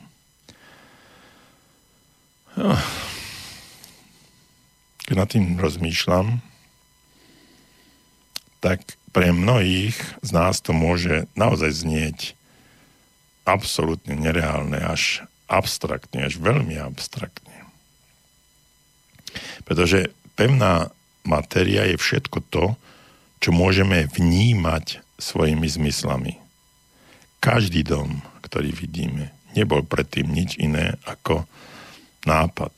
[5.06, 6.40] Keď nad tým rozmýšľam,
[8.66, 9.94] tak pre mnohých
[10.26, 12.34] z nás to môže naozaj znieť
[13.46, 17.54] absolútne nereálne, až abstraktne, až veľmi abstraktne.
[19.70, 20.90] Pretože pevná
[21.22, 22.74] matéria je všetko to,
[23.38, 26.42] čo môžeme vnímať svojimi zmyslami.
[27.38, 31.46] Každý dom, ktorý vidíme, nebol predtým nič iné ako
[32.26, 32.74] nápad,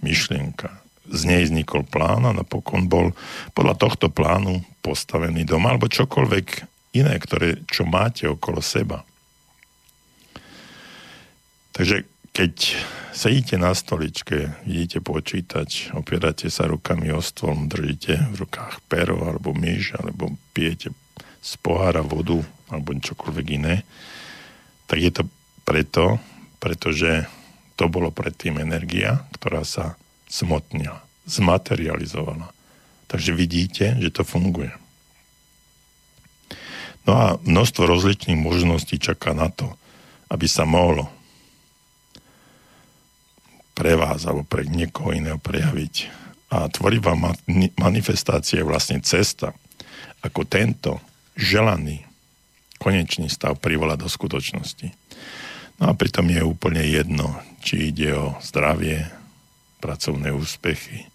[0.00, 3.14] myšlienka, z nej vznikol plán a napokon bol
[3.54, 6.46] podľa tohto plánu postavený dom alebo čokoľvek
[6.96, 9.04] iné, ktoré, čo máte okolo seba.
[11.76, 12.52] Takže keď
[13.12, 19.56] sedíte na stoličke, vidíte počítač, opierate sa rukami o stôl, držíte v rukách pero alebo
[19.56, 20.92] myš, alebo pijete
[21.40, 22.40] z pohára vodu
[22.72, 23.84] alebo čokoľvek iné,
[24.88, 25.22] tak je to
[25.64, 26.20] preto,
[26.60, 27.28] pretože
[27.76, 32.50] to bolo predtým energia, ktorá sa smotnila, zmaterializovala.
[33.06, 34.74] Takže vidíte, že to funguje.
[37.06, 39.70] No a množstvo rozličných možností čaká na to,
[40.26, 41.06] aby sa mohlo
[43.78, 46.10] pre vás alebo pre niekoho iného prejaviť.
[46.50, 47.14] A tvorivá
[47.78, 49.54] manifestácia je vlastne cesta,
[50.22, 50.98] ako tento
[51.38, 52.02] želaný
[52.82, 54.90] konečný stav privola do skutočnosti.
[55.78, 59.06] No a pritom je úplne jedno, či ide o zdravie,
[59.80, 61.08] pracovné úspechy,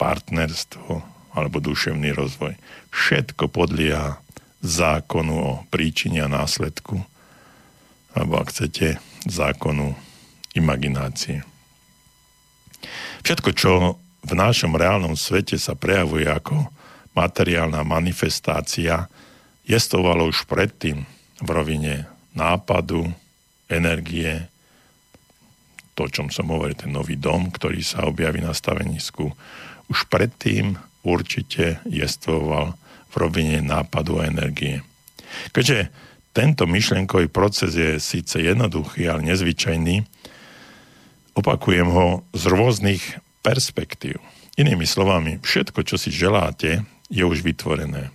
[0.00, 2.56] partnerstvo alebo duševný rozvoj.
[2.92, 4.20] Všetko podlieha
[4.62, 7.00] zákonu o príčine a následku,
[8.12, 9.96] alebo ak chcete, zákonu
[10.52, 11.42] imaginácie.
[13.22, 13.72] Všetko, čo
[14.22, 16.68] v našom reálnom svete sa prejavuje ako
[17.16, 19.08] materiálna manifestácia,
[19.66, 21.06] jestovalo už predtým
[21.42, 23.10] v rovine nápadu,
[23.66, 24.51] energie,
[25.92, 29.32] to, o čom som hovoril, ten nový dom, ktorý sa objaví na stavenisku,
[29.92, 32.78] už predtým určite jestvoval
[33.12, 34.80] v rovine nápadu a energie.
[35.52, 35.92] Keďže
[36.32, 40.08] tento myšlienkový proces je síce jednoduchý, ale nezvyčajný,
[41.36, 43.02] opakujem ho z rôznych
[43.44, 44.16] perspektív.
[44.56, 48.08] Inými slovami, všetko, čo si želáte, je už vytvorené.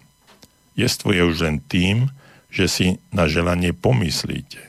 [0.74, 2.10] Jestvo je už len tým,
[2.50, 4.62] že si na želanie pomyslíte.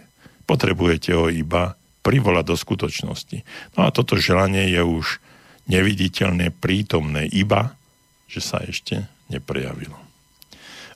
[0.45, 1.78] Potrebujete ho iba
[2.09, 3.45] privolať do skutočnosti.
[3.77, 5.21] No a toto želanie je už
[5.69, 7.77] neviditeľné, prítomné, iba,
[8.25, 10.01] že sa ešte neprejavilo.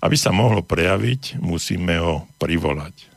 [0.00, 3.12] Aby sa mohlo prejaviť, musíme ho privolať.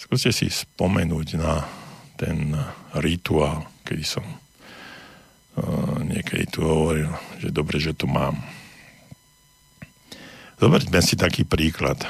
[0.00, 1.68] Skúste si spomenúť na
[2.16, 2.56] ten
[2.96, 8.40] rituál, kedy som uh, niekedy tu hovoril, že dobre, že to mám.
[10.56, 12.00] Zoberme si taký príklad.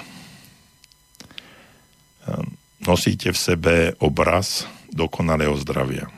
[2.85, 6.09] Nosíte v sebe obraz dokonalého zdravia.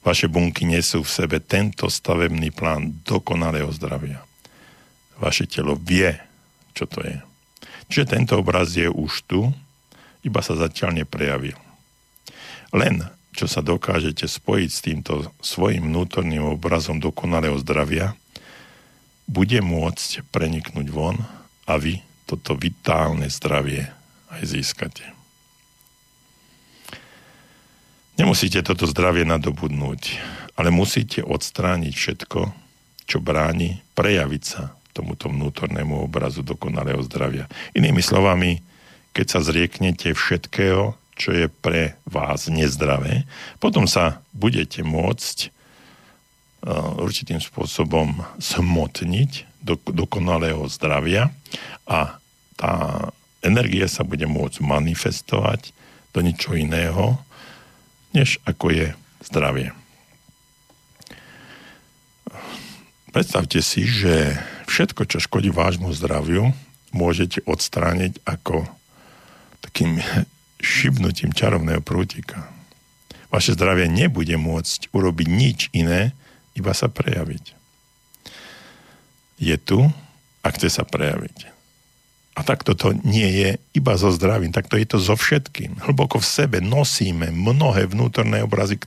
[0.00, 4.24] Vaše bunky nesú v sebe tento stavebný plán dokonalého zdravia
[5.20, 6.16] vaše telo vie,
[6.72, 7.20] čo to je.
[7.92, 9.52] Čiže tento obraz je už tu,
[10.24, 11.54] iba sa zatiaľ neprejavil.
[12.72, 18.16] Len čo sa dokážete spojiť s týmto svojim vnútorným obrazom dokonalého zdravia,
[19.30, 21.14] bude môcť preniknúť von
[21.68, 23.86] a vy toto vitálne zdravie
[24.34, 25.19] aj získate.
[28.20, 30.20] Nemusíte toto zdravie nadobudnúť,
[30.52, 32.52] ale musíte odstrániť všetko,
[33.08, 37.48] čo bráni prejaviť sa tomuto vnútornému obrazu dokonalého zdravia.
[37.72, 38.60] Inými slovami,
[39.16, 43.24] keď sa zrieknete všetkého, čo je pre vás nezdravé,
[43.56, 51.32] potom sa budete môcť uh, určitým spôsobom smotniť do dokonalého zdravia
[51.88, 52.20] a
[52.60, 52.72] tá
[53.40, 55.72] energia sa bude môcť manifestovať
[56.12, 57.16] do ničo iného,
[58.14, 58.86] než ako je
[59.26, 59.70] zdravie.
[63.10, 64.38] Predstavte si, že
[64.70, 66.54] všetko, čo škodí vášmu zdraviu,
[66.94, 68.66] môžete odstrániť ako
[69.66, 69.98] takým
[70.62, 72.46] šibnutím čarovného prútika.
[73.30, 76.14] Vaše zdravie nebude môcť urobiť nič iné,
[76.58, 77.54] iba sa prejaviť.
[79.38, 79.86] Je tu
[80.42, 81.59] a chce sa prejaviť.
[82.38, 85.82] A takto to nie je iba so zdravím, takto je to so všetkým.
[85.82, 88.78] Hlboko v sebe nosíme mnohé vnútorné obrazy,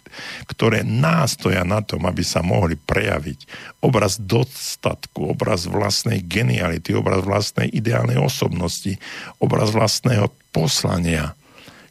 [0.47, 3.43] ktoré nástoja na tom, aby sa mohli prejaviť.
[3.83, 8.95] Obraz dostatku, obraz vlastnej geniality, obraz vlastnej ideálnej osobnosti,
[9.43, 11.35] obraz vlastného poslania,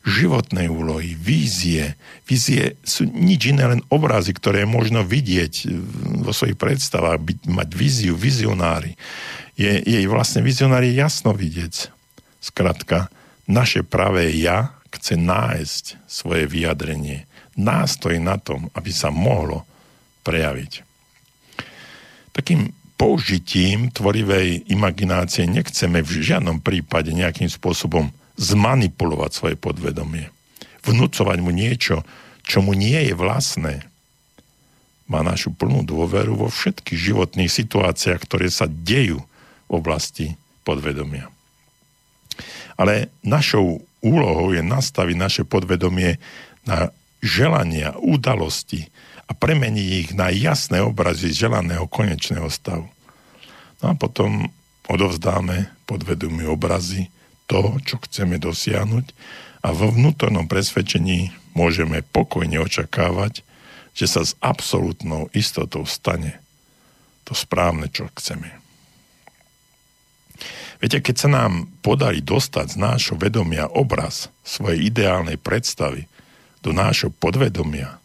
[0.02, 1.94] životnej úlohy, vízie.
[2.26, 5.68] Vízie sú nič iné, len obrazy, ktoré možno vidieť
[6.26, 8.96] vo svojich predstavách, byť, mať víziu, vizionári
[9.56, 11.92] je, jej vlastne vizionári jasno vidieť.
[12.42, 13.12] Skrátka,
[13.46, 17.24] naše pravé ja chce nájsť svoje vyjadrenie.
[17.56, 19.68] Nástojí na tom, aby sa mohlo
[20.24, 20.84] prejaviť.
[22.32, 30.32] Takým použitím tvorivej imaginácie nechceme v žiadnom prípade nejakým spôsobom zmanipulovať svoje podvedomie.
[30.86, 32.06] Vnúcovať mu niečo,
[32.46, 33.84] čo mu nie je vlastné.
[35.10, 39.20] Má našu plnú dôveru vo všetkých životných situáciách, ktoré sa dejú
[39.72, 41.32] oblasti podvedomia.
[42.76, 46.20] Ale našou úlohou je nastaviť naše podvedomie
[46.68, 46.92] na
[47.22, 48.90] želania, udalosti
[49.26, 52.90] a premeniť ich na jasné obrazy želaného konečného stavu.
[53.82, 54.50] No a potom
[54.90, 57.08] odovzdáme podvedomí obrazy
[57.46, 59.06] toho, čo chceme dosiahnuť
[59.62, 63.46] a vo vnútornom presvedčení môžeme pokojne očakávať,
[63.92, 66.42] že sa s absolútnou istotou stane
[67.22, 68.61] to správne, čo chceme.
[70.82, 76.10] Viete, keď sa nám podarí dostať z nášho vedomia obraz svojej ideálnej predstavy
[76.62, 78.02] do nášho podvedomia,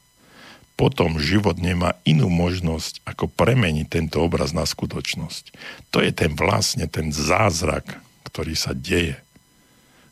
[0.78, 5.58] potom život nemá inú možnosť, ako premeniť tento obraz na skutočnosť.
[5.90, 7.98] To je ten vlastne ten zázrak,
[8.30, 9.18] ktorý sa deje.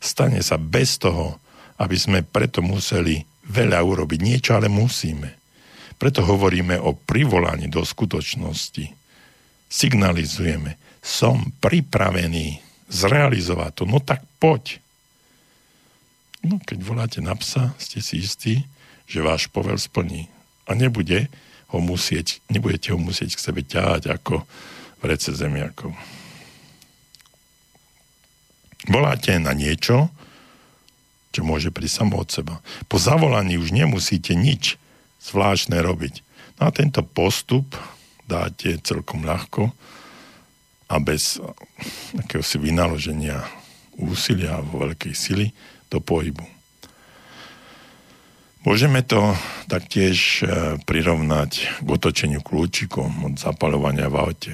[0.02, 1.38] Stane sa bez toho,
[1.78, 4.18] aby sme preto museli veľa urobiť.
[4.18, 5.38] Niečo ale musíme.
[6.02, 8.90] Preto hovoríme o privolaní do skutočnosti.
[9.70, 10.76] Signalizujeme,
[11.06, 12.58] som pripravený
[12.90, 14.82] zrealizovať to, no tak poď.
[16.42, 18.66] No, keď voláte na psa, ste si istí,
[19.06, 20.26] že váš povel splní.
[20.66, 21.30] A nebude
[21.70, 24.42] ho musieť, nebudete ho musieť k sebe ťahať ako
[24.98, 25.94] v rece zemiakov.
[28.90, 30.10] Voláte na niečo,
[31.30, 32.58] čo môže prísť samo od seba.
[32.90, 34.78] Po zavolaní už nemusíte nič
[35.22, 36.22] zvláštne robiť.
[36.58, 37.74] No a tento postup
[38.26, 39.74] dáte celkom ľahko
[40.86, 41.42] a bez
[42.42, 43.42] si vynaloženia
[43.96, 45.46] úsilia vo veľkej sily
[45.90, 46.44] do pohybu.
[48.66, 49.30] Môžeme to
[49.70, 51.50] taktiež e, prirovnať
[51.82, 54.52] k otočeniu kľúčikom od zapalovania v aute.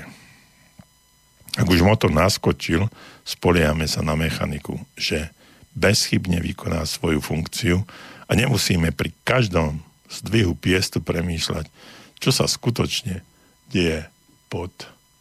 [1.57, 2.93] Ak už motor naskočil,
[3.25, 5.33] spoliame sa na mechaniku, že
[5.73, 7.81] bezchybne vykoná svoju funkciu
[8.29, 9.81] a nemusíme pri každom
[10.13, 11.73] zdvihu piestu premýšľať,
[12.21, 13.25] čo sa skutočne
[13.73, 14.05] deje
[14.53, 14.73] pod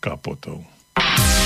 [0.04, 0.68] kapotou.
[1.02, 1.40] Bye.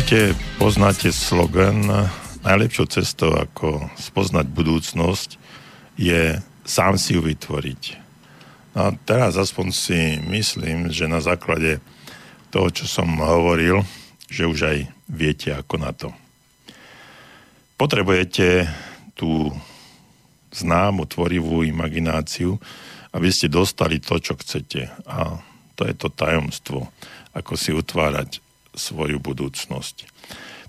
[0.00, 1.84] Určite poznáte slogan
[2.40, 5.36] najlepšou cestou, ako spoznať budúcnosť,
[6.00, 8.00] je sám si ju vytvoriť.
[8.72, 11.84] No a teraz aspoň si myslím, že na základe
[12.48, 13.84] toho, čo som hovoril,
[14.24, 16.08] že už aj viete ako na to.
[17.76, 18.72] Potrebujete
[19.12, 19.52] tú
[20.48, 22.56] známu tvorivú imagináciu,
[23.12, 24.88] aby ste dostali to, čo chcete.
[25.04, 25.44] A
[25.76, 26.88] to je to tajomstvo,
[27.36, 28.40] ako si utvárať
[28.80, 30.08] svoju budúcnosť.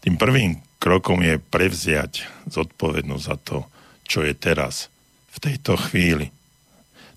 [0.04, 3.58] Tým prvým krokom je prevziať zodpovednosť za to,
[4.04, 4.92] čo je teraz,
[5.32, 6.28] v tejto chvíli.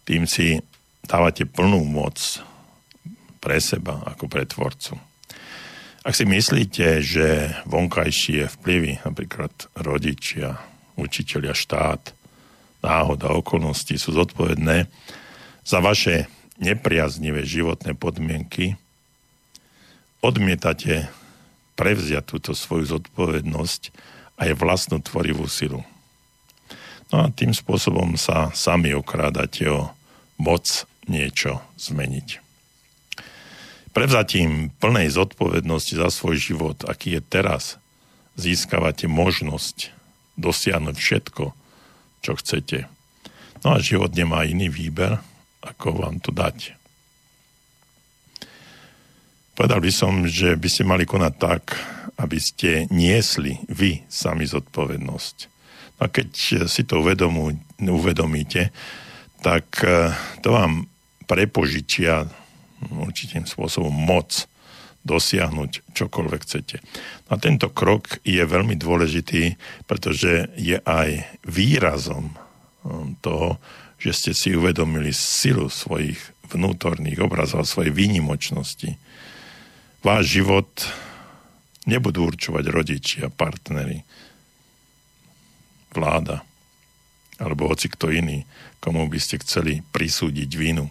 [0.07, 0.63] Tým si
[1.03, 2.39] dávate plnú moc
[3.43, 4.95] pre seba ako pre tvorcu.
[6.05, 10.61] Ak si myslíte, že vonkajšie vplyvy, napríklad rodičia,
[11.01, 12.13] učiteľia, štát,
[12.85, 14.85] náhoda, okolnosti sú zodpovedné
[15.65, 16.29] za vaše
[16.61, 18.77] nepriaznivé životné podmienky,
[20.25, 21.13] odmietate
[21.77, 23.93] prevziať túto svoju zodpovednosť
[24.41, 25.85] aj vlastnú tvorivú silu.
[27.13, 29.93] No a tým spôsobom sa sami okrádate o
[30.41, 32.41] moc niečo zmeniť.
[33.95, 37.79] Prevzatím plnej zodpovednosti za svoj život, aký je teraz,
[38.35, 39.95] získavate možnosť
[40.35, 41.45] dosiahnuť všetko,
[42.25, 42.91] čo chcete.
[43.63, 45.23] No a život nemá iný výber,
[45.63, 46.75] ako vám to dať.
[49.55, 51.79] Povedal by som, že by ste mali konať tak,
[52.19, 55.37] aby ste niesli vy sami zodpovednosť.
[56.03, 56.29] A keď
[56.67, 58.75] si to uvedomú, uvedomíte,
[59.47, 60.11] tak eh,
[60.43, 60.91] to vám
[61.31, 62.27] prepožičia
[62.91, 64.51] určitým spôsobom moc
[65.05, 66.77] dosiahnuť čokoľvek chcete.
[67.29, 69.55] A tento krok je veľmi dôležitý,
[69.85, 72.39] pretože je aj výrazom eh,
[73.23, 73.63] toho,
[74.03, 76.19] že ste si uvedomili silu svojich
[76.51, 78.99] vnútorných obrazov, svojej výnimočnosti,
[80.05, 80.69] váš život
[81.89, 84.05] nebudú určovať rodičia, partnery,
[85.91, 86.45] vláda
[87.39, 88.47] alebo hoci kto iný,
[88.79, 90.87] komu by ste chceli prisúdiť vinu.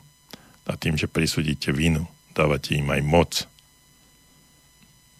[0.68, 3.32] A tým, že prisúdite vinu, dávate im aj moc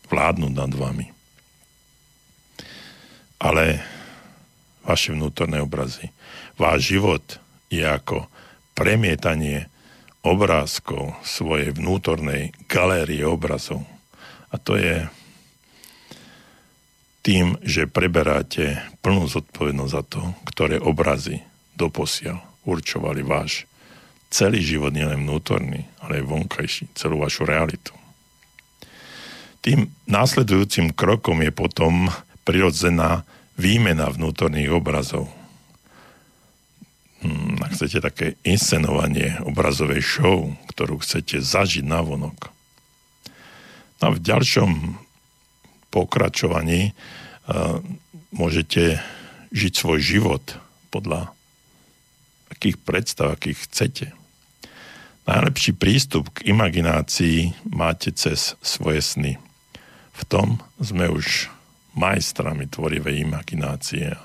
[0.08, 1.08] vládnuť nad vami.
[3.44, 3.84] Ale
[4.84, 6.12] vaše vnútorné obrazy,
[6.56, 7.24] váš život
[7.68, 8.28] je ako
[8.76, 9.68] premietanie
[10.24, 13.84] obrázkov svojej vnútornej galérie obrazov.
[14.50, 15.04] A to je
[17.24, 21.44] tým, že preberáte plnú zodpovednosť za to, ktoré obrazy
[21.76, 23.68] doposiaľ určovali váš
[24.32, 27.92] celý život, nielen vnútorný, ale aj vonkajší, celú vašu realitu.
[29.64, 32.12] Tým následujúcim krokom je potom
[32.44, 33.24] prirodzená
[33.60, 35.28] výmena vnútorných obrazov–
[37.64, 42.52] ak chcete, také inscenovanie obrazovej show, ktorú chcete zažiť na vonok.
[44.00, 45.00] No a v ďalšom
[45.94, 47.80] pokračovaní uh,
[48.36, 49.00] môžete
[49.54, 50.44] žiť svoj život
[50.90, 51.32] podľa
[52.52, 54.06] akých predstav, akých chcete.
[55.24, 59.34] Najlepší prístup k imaginácii máte cez svoje sny.
[60.14, 61.48] V tom sme už
[61.96, 64.20] majstrami tvorivej imaginácie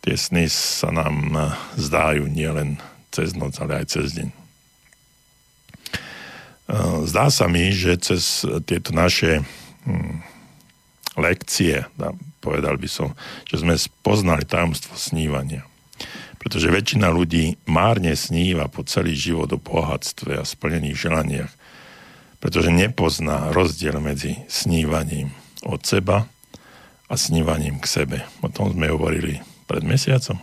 [0.00, 1.42] tie sny sa nám eh,
[1.76, 4.28] zdajú nielen cez noc, ale aj cez deň.
[6.70, 9.42] Eh, zdá sa mi, že cez tieto naše
[9.84, 10.22] hm,
[11.18, 11.84] lekcie,
[12.40, 13.12] povedal by som,
[13.44, 15.66] že sme spoznali tajomstvo snívania.
[16.40, 21.52] Pretože väčšina ľudí márne sníva po celý život o bohatstve a splnených želaniach,
[22.40, 25.36] pretože nepozná rozdiel medzi snívaním
[25.68, 26.24] od seba
[27.12, 28.18] a snívaním k sebe.
[28.40, 30.42] O tom sme hovorili pred mesiacom.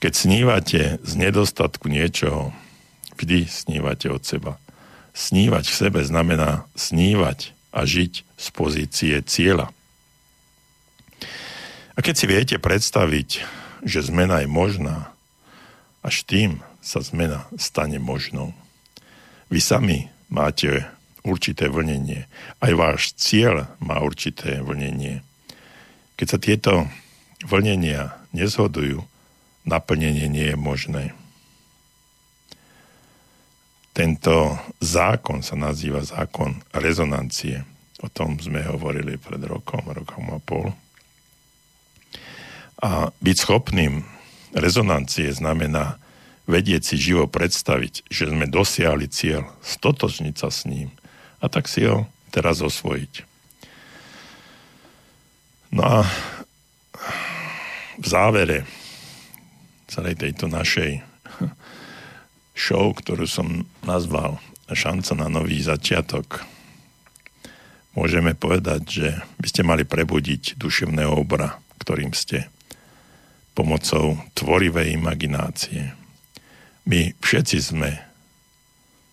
[0.00, 2.56] Keď snívate z nedostatku niečoho,
[3.20, 4.56] vždy snívate od seba.
[5.12, 9.68] Snívať v sebe znamená snívať a žiť z pozície cieľa.
[11.96, 13.44] A keď si viete predstaviť,
[13.84, 15.12] že zmena je možná,
[16.00, 18.56] až tým sa zmena stane možnou.
[19.48, 19.98] Vy sami
[20.28, 20.88] máte
[21.24, 22.28] určité vlnenie.
[22.60, 25.24] Aj váš cieľ má určité vlnenie.
[26.20, 26.72] Keď sa tieto
[27.44, 29.04] vlnenia nezhodujú,
[29.66, 31.04] naplnenie nie je možné.
[33.96, 37.64] Tento zákon sa nazýva zákon rezonancie.
[38.04, 40.68] O tom sme hovorili pred rokom, rokom a pol.
[42.84, 44.04] A byť schopným
[44.52, 45.96] rezonancie znamená
[46.44, 50.92] vedieť si živo predstaviť, že sme dosiahli cieľ, stotočniť sa s ním
[51.40, 53.24] a tak si ho teraz osvojiť.
[55.72, 55.98] No a
[57.96, 58.68] v závere
[59.88, 61.00] celej tejto našej
[62.56, 66.42] show, ktorú som nazval Šanca na nový začiatok,
[67.94, 69.08] môžeme povedať, že
[69.40, 72.50] by ste mali prebudiť duševného obra, ktorým ste
[73.56, 75.96] pomocou tvorivej imaginácie.
[76.84, 77.96] My všetci sme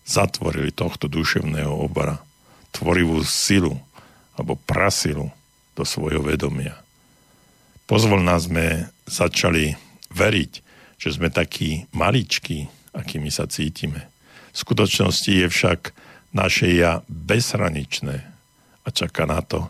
[0.04, 2.20] zatvorili tohto duševného obra,
[2.76, 3.80] tvorivú silu
[4.36, 5.32] alebo prasilu
[5.72, 6.83] do svojho vedomia.
[7.84, 9.76] Pozvolná sme začali
[10.08, 10.52] veriť,
[10.96, 12.64] že sme takí maličkí,
[12.96, 14.08] akými sa cítime.
[14.54, 15.80] V skutočnosti je však
[16.32, 18.16] naše ja bezhraničné
[18.84, 19.68] a čaká na to,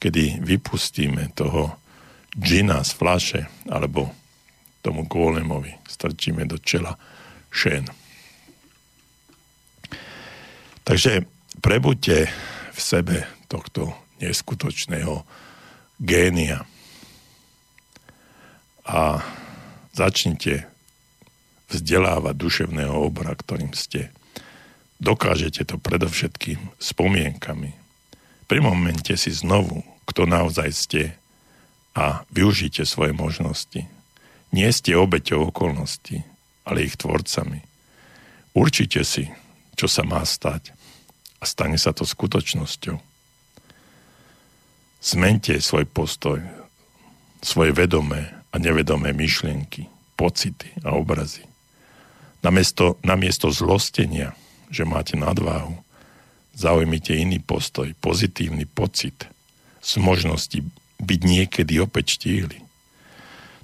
[0.00, 1.76] kedy vypustíme toho
[2.32, 4.08] džina z flaše alebo
[4.80, 6.96] tomu gólemovi strčíme do čela
[7.52, 7.84] šén.
[10.80, 11.28] Takže
[11.60, 12.16] prebuďte
[12.72, 13.92] v sebe tohto
[14.24, 15.20] neskutočného
[16.00, 16.64] génia
[18.90, 19.22] a
[19.94, 20.66] začnite
[21.70, 24.10] vzdelávať duševného obra, ktorým ste.
[24.98, 27.70] Dokážete to predovšetkým spomienkami.
[28.50, 31.02] Pri momente si znovu, kto naozaj ste
[31.94, 33.86] a využite svoje možnosti.
[34.50, 36.26] Nie ste obeťou okolností,
[36.66, 37.62] ale ich tvorcami.
[38.58, 39.30] Určite si,
[39.78, 40.74] čo sa má stať
[41.38, 42.98] a stane sa to skutočnosťou.
[45.00, 46.42] Zmente svoj postoj,
[47.40, 49.86] svoje vedomé a nevedomé myšlienky,
[50.18, 51.46] pocity a obrazy.
[52.40, 54.34] Namiesto, namiesto zlostenia,
[54.72, 55.76] že máte nadváhu,
[56.56, 59.28] zaujmite iný postoj, pozitívny pocit
[59.80, 60.60] z možnosti
[61.00, 62.60] byť niekedy opäť štíhli.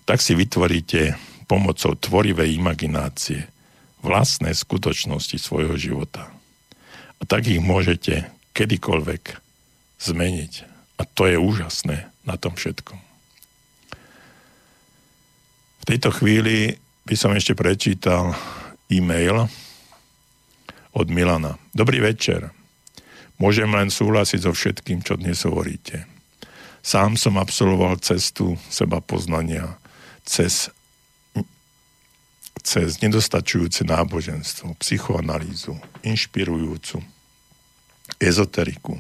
[0.09, 3.47] Tak si vytvoríte pomocou tvorivej imaginácie
[4.01, 6.31] vlastné skutočnosti svojho života.
[7.19, 9.41] A tak ich môžete kedykoľvek
[10.01, 10.53] zmeniť.
[10.97, 13.06] A to je úžasné na tom všetkom.
[15.87, 16.75] Tejto chvíli
[17.07, 18.35] by som ešte prečítal
[18.91, 19.47] e-mail
[20.91, 21.63] od Milana.
[21.71, 22.51] Dobrý večer.
[23.39, 26.11] Môžem len súhlasiť so všetkým, čo dnes hovoríte.
[26.83, 29.79] Sám som absolvoval cestu seba poznania
[30.27, 30.75] cez,
[32.67, 36.99] cez nedostačujúce náboženstvo, psychoanalýzu, inšpirujúcu
[38.19, 38.99] ezoteriku,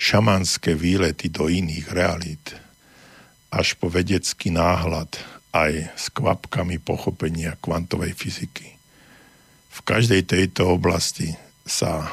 [0.00, 2.56] šamanské výlety do iných realít,
[3.52, 8.74] až po vedecký náhľad aj s kvapkami pochopenia kvantovej fyziky
[9.74, 11.34] v každej tejto oblasti
[11.66, 12.06] sa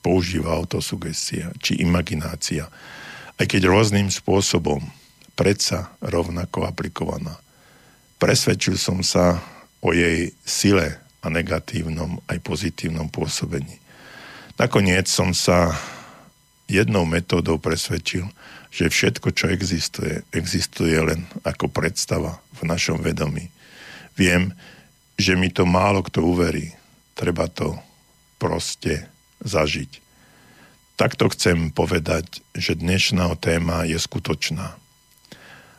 [0.00, 2.72] používa autosugestia či imaginácia,
[3.36, 4.80] aj keď rôznym spôsobom,
[5.36, 7.36] predsa rovnako aplikovaná.
[8.16, 9.40] Presvedčil som sa
[9.84, 13.76] o jej sile a negatívnom aj pozitívnom pôsobení.
[14.56, 15.76] Nakoniec som sa
[16.64, 18.24] jednou metódou presvedčil,
[18.70, 23.50] že všetko, čo existuje, existuje len ako predstava v našom vedomí.
[24.14, 24.54] Viem,
[25.18, 26.72] že mi to málo kto uverí.
[27.18, 27.76] Treba to
[28.38, 29.10] proste
[29.42, 30.00] zažiť.
[30.94, 34.78] Takto chcem povedať, že dnešná téma je skutočná.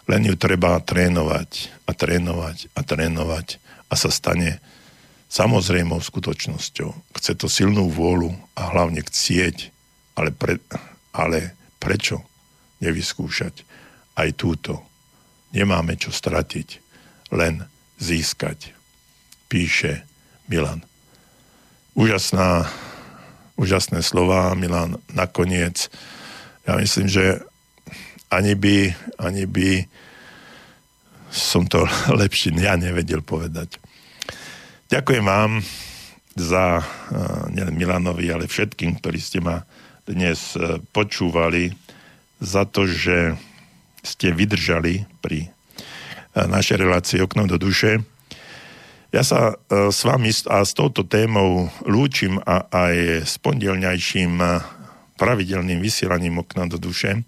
[0.10, 3.48] Len ju treba trénovať a trénovať a trénovať
[3.88, 4.60] a sa stane
[5.32, 7.16] samozrejmou skutočnosťou.
[7.16, 9.72] Chce to silnú vôľu a hlavne chcieť,
[10.20, 10.60] ale, pre,
[11.16, 12.26] ale prečo
[12.82, 13.64] nevyskúšať
[14.18, 14.82] aj túto?
[15.56, 16.70] Nemáme čo stratiť,
[17.36, 17.64] len
[18.02, 18.74] získať
[19.52, 20.08] píše
[20.48, 20.82] Milan.
[21.92, 22.72] Úžasná,
[23.60, 25.92] úžasné slova Milan nakoniec.
[26.64, 27.44] Ja myslím, že
[28.32, 29.70] ani by, ani by
[31.28, 31.84] som to
[32.22, 33.76] lepšie ja nevedel povedať.
[34.88, 35.64] Ďakujem vám
[36.36, 36.84] za uh,
[37.52, 39.64] nielen Milanovi, ale všetkým, ktorí ste ma
[40.08, 41.72] dnes uh, počúvali,
[42.42, 43.38] za to, že
[44.02, 48.02] ste vydržali pri uh, našej relácii Okno do duše.
[49.12, 54.48] Ja sa e, s vami a s touto témou lúčim a aj s pondelňajším e,
[55.20, 57.28] pravidelným vysielaním okna do duše.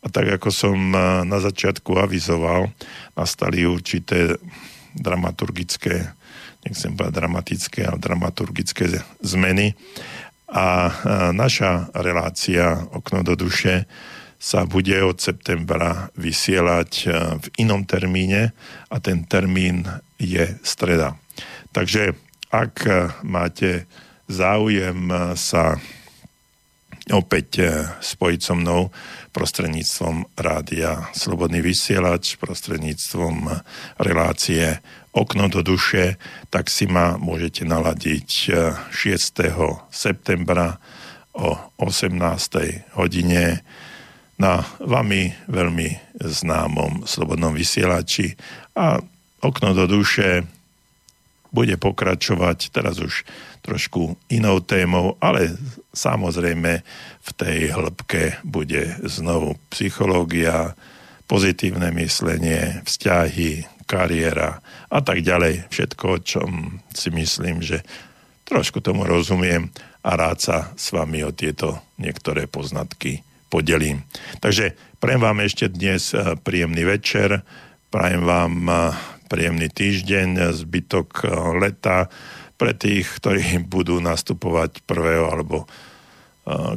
[0.00, 0.96] A tak ako som e,
[1.28, 2.72] na začiatku avizoval,
[3.12, 4.40] nastali určité
[4.96, 6.16] dramaturgické,
[6.64, 8.88] nechcem povedať dramatické, ale dramaturgické
[9.20, 9.76] zmeny.
[10.48, 10.88] A
[11.36, 13.84] naša relácia Okno do duše
[14.38, 16.90] sa bude od septembra vysielať
[17.42, 18.54] v inom termíne
[18.86, 19.82] a ten termín
[20.14, 21.18] je streda.
[21.74, 22.14] Takže
[22.54, 22.86] ak
[23.26, 23.90] máte
[24.30, 25.76] záujem sa
[27.10, 27.66] opäť
[27.98, 28.94] spojiť so mnou
[29.32, 33.48] prostredníctvom rádia Slobodný vysielač, prostredníctvom
[34.02, 34.80] relácie
[35.14, 36.20] Okno do duše,
[36.52, 38.30] tak si ma môžete naladiť
[38.92, 39.46] 6.
[39.46, 39.54] Eh,
[39.90, 40.78] septembra
[41.32, 42.84] o 18.
[42.94, 43.64] hodine
[44.38, 48.38] na vami veľmi známom Slobodnom vysielači
[48.78, 49.02] a
[49.42, 50.46] okno do duše
[51.50, 53.26] bude pokračovať teraz už
[53.66, 55.58] trošku inou témou, ale
[55.92, 56.72] samozrejme
[57.20, 60.78] v tej hĺbke bude znovu psychológia,
[61.28, 65.68] pozitívne myslenie, vzťahy, kariéra a tak ďalej.
[65.72, 66.50] Všetko, o čom
[66.92, 67.84] si myslím, že
[68.48, 69.68] trošku tomu rozumiem
[70.04, 74.04] a rád sa s vami o tieto niektoré poznatky podelím.
[74.40, 77.42] Takže prajem vám ešte dnes eh, príjemný večer,
[77.88, 78.78] prajem vám eh,
[79.28, 82.12] príjemný týždeň, zbytok eh, leta
[82.60, 85.32] pre tých, ktorí budú nastupovať 1.
[85.34, 85.66] alebo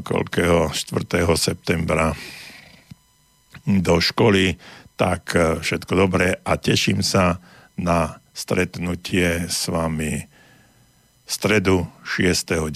[0.03, 1.23] koľkého 4.
[1.39, 2.11] septembra
[3.63, 4.59] do školy,
[4.99, 5.31] tak
[5.63, 7.39] všetko dobré a teším sa
[7.79, 10.27] na stretnutie s vami
[11.23, 12.67] stredu 6.9.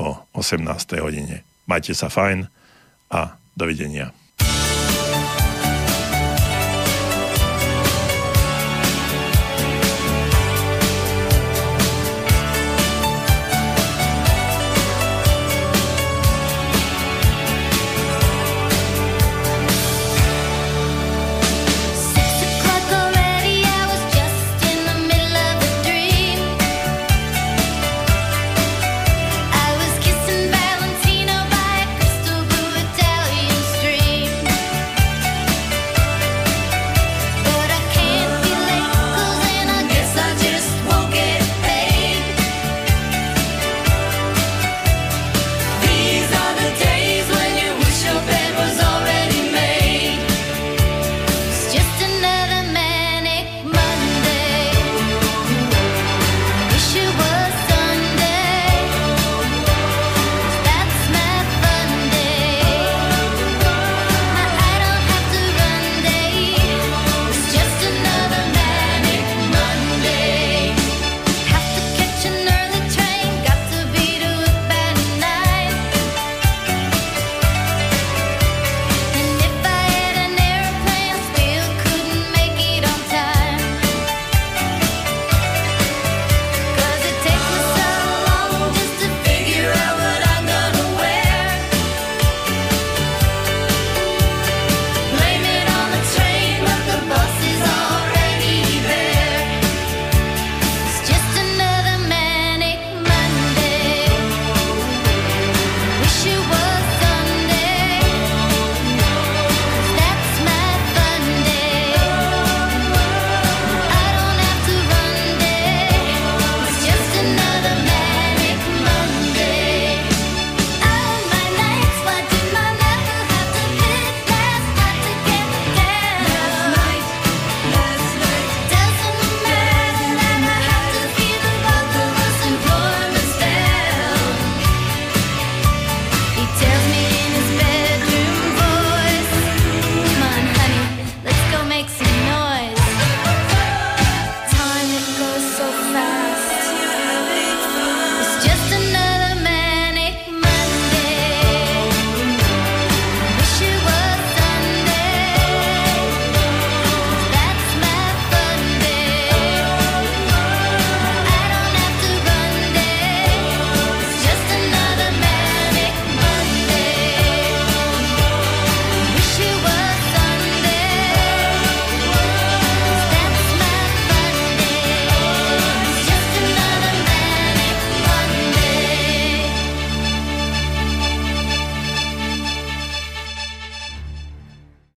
[0.00, 0.64] o 18.
[1.04, 1.44] hodine.
[1.68, 2.48] Majte sa fajn
[3.12, 4.21] a dovidenia.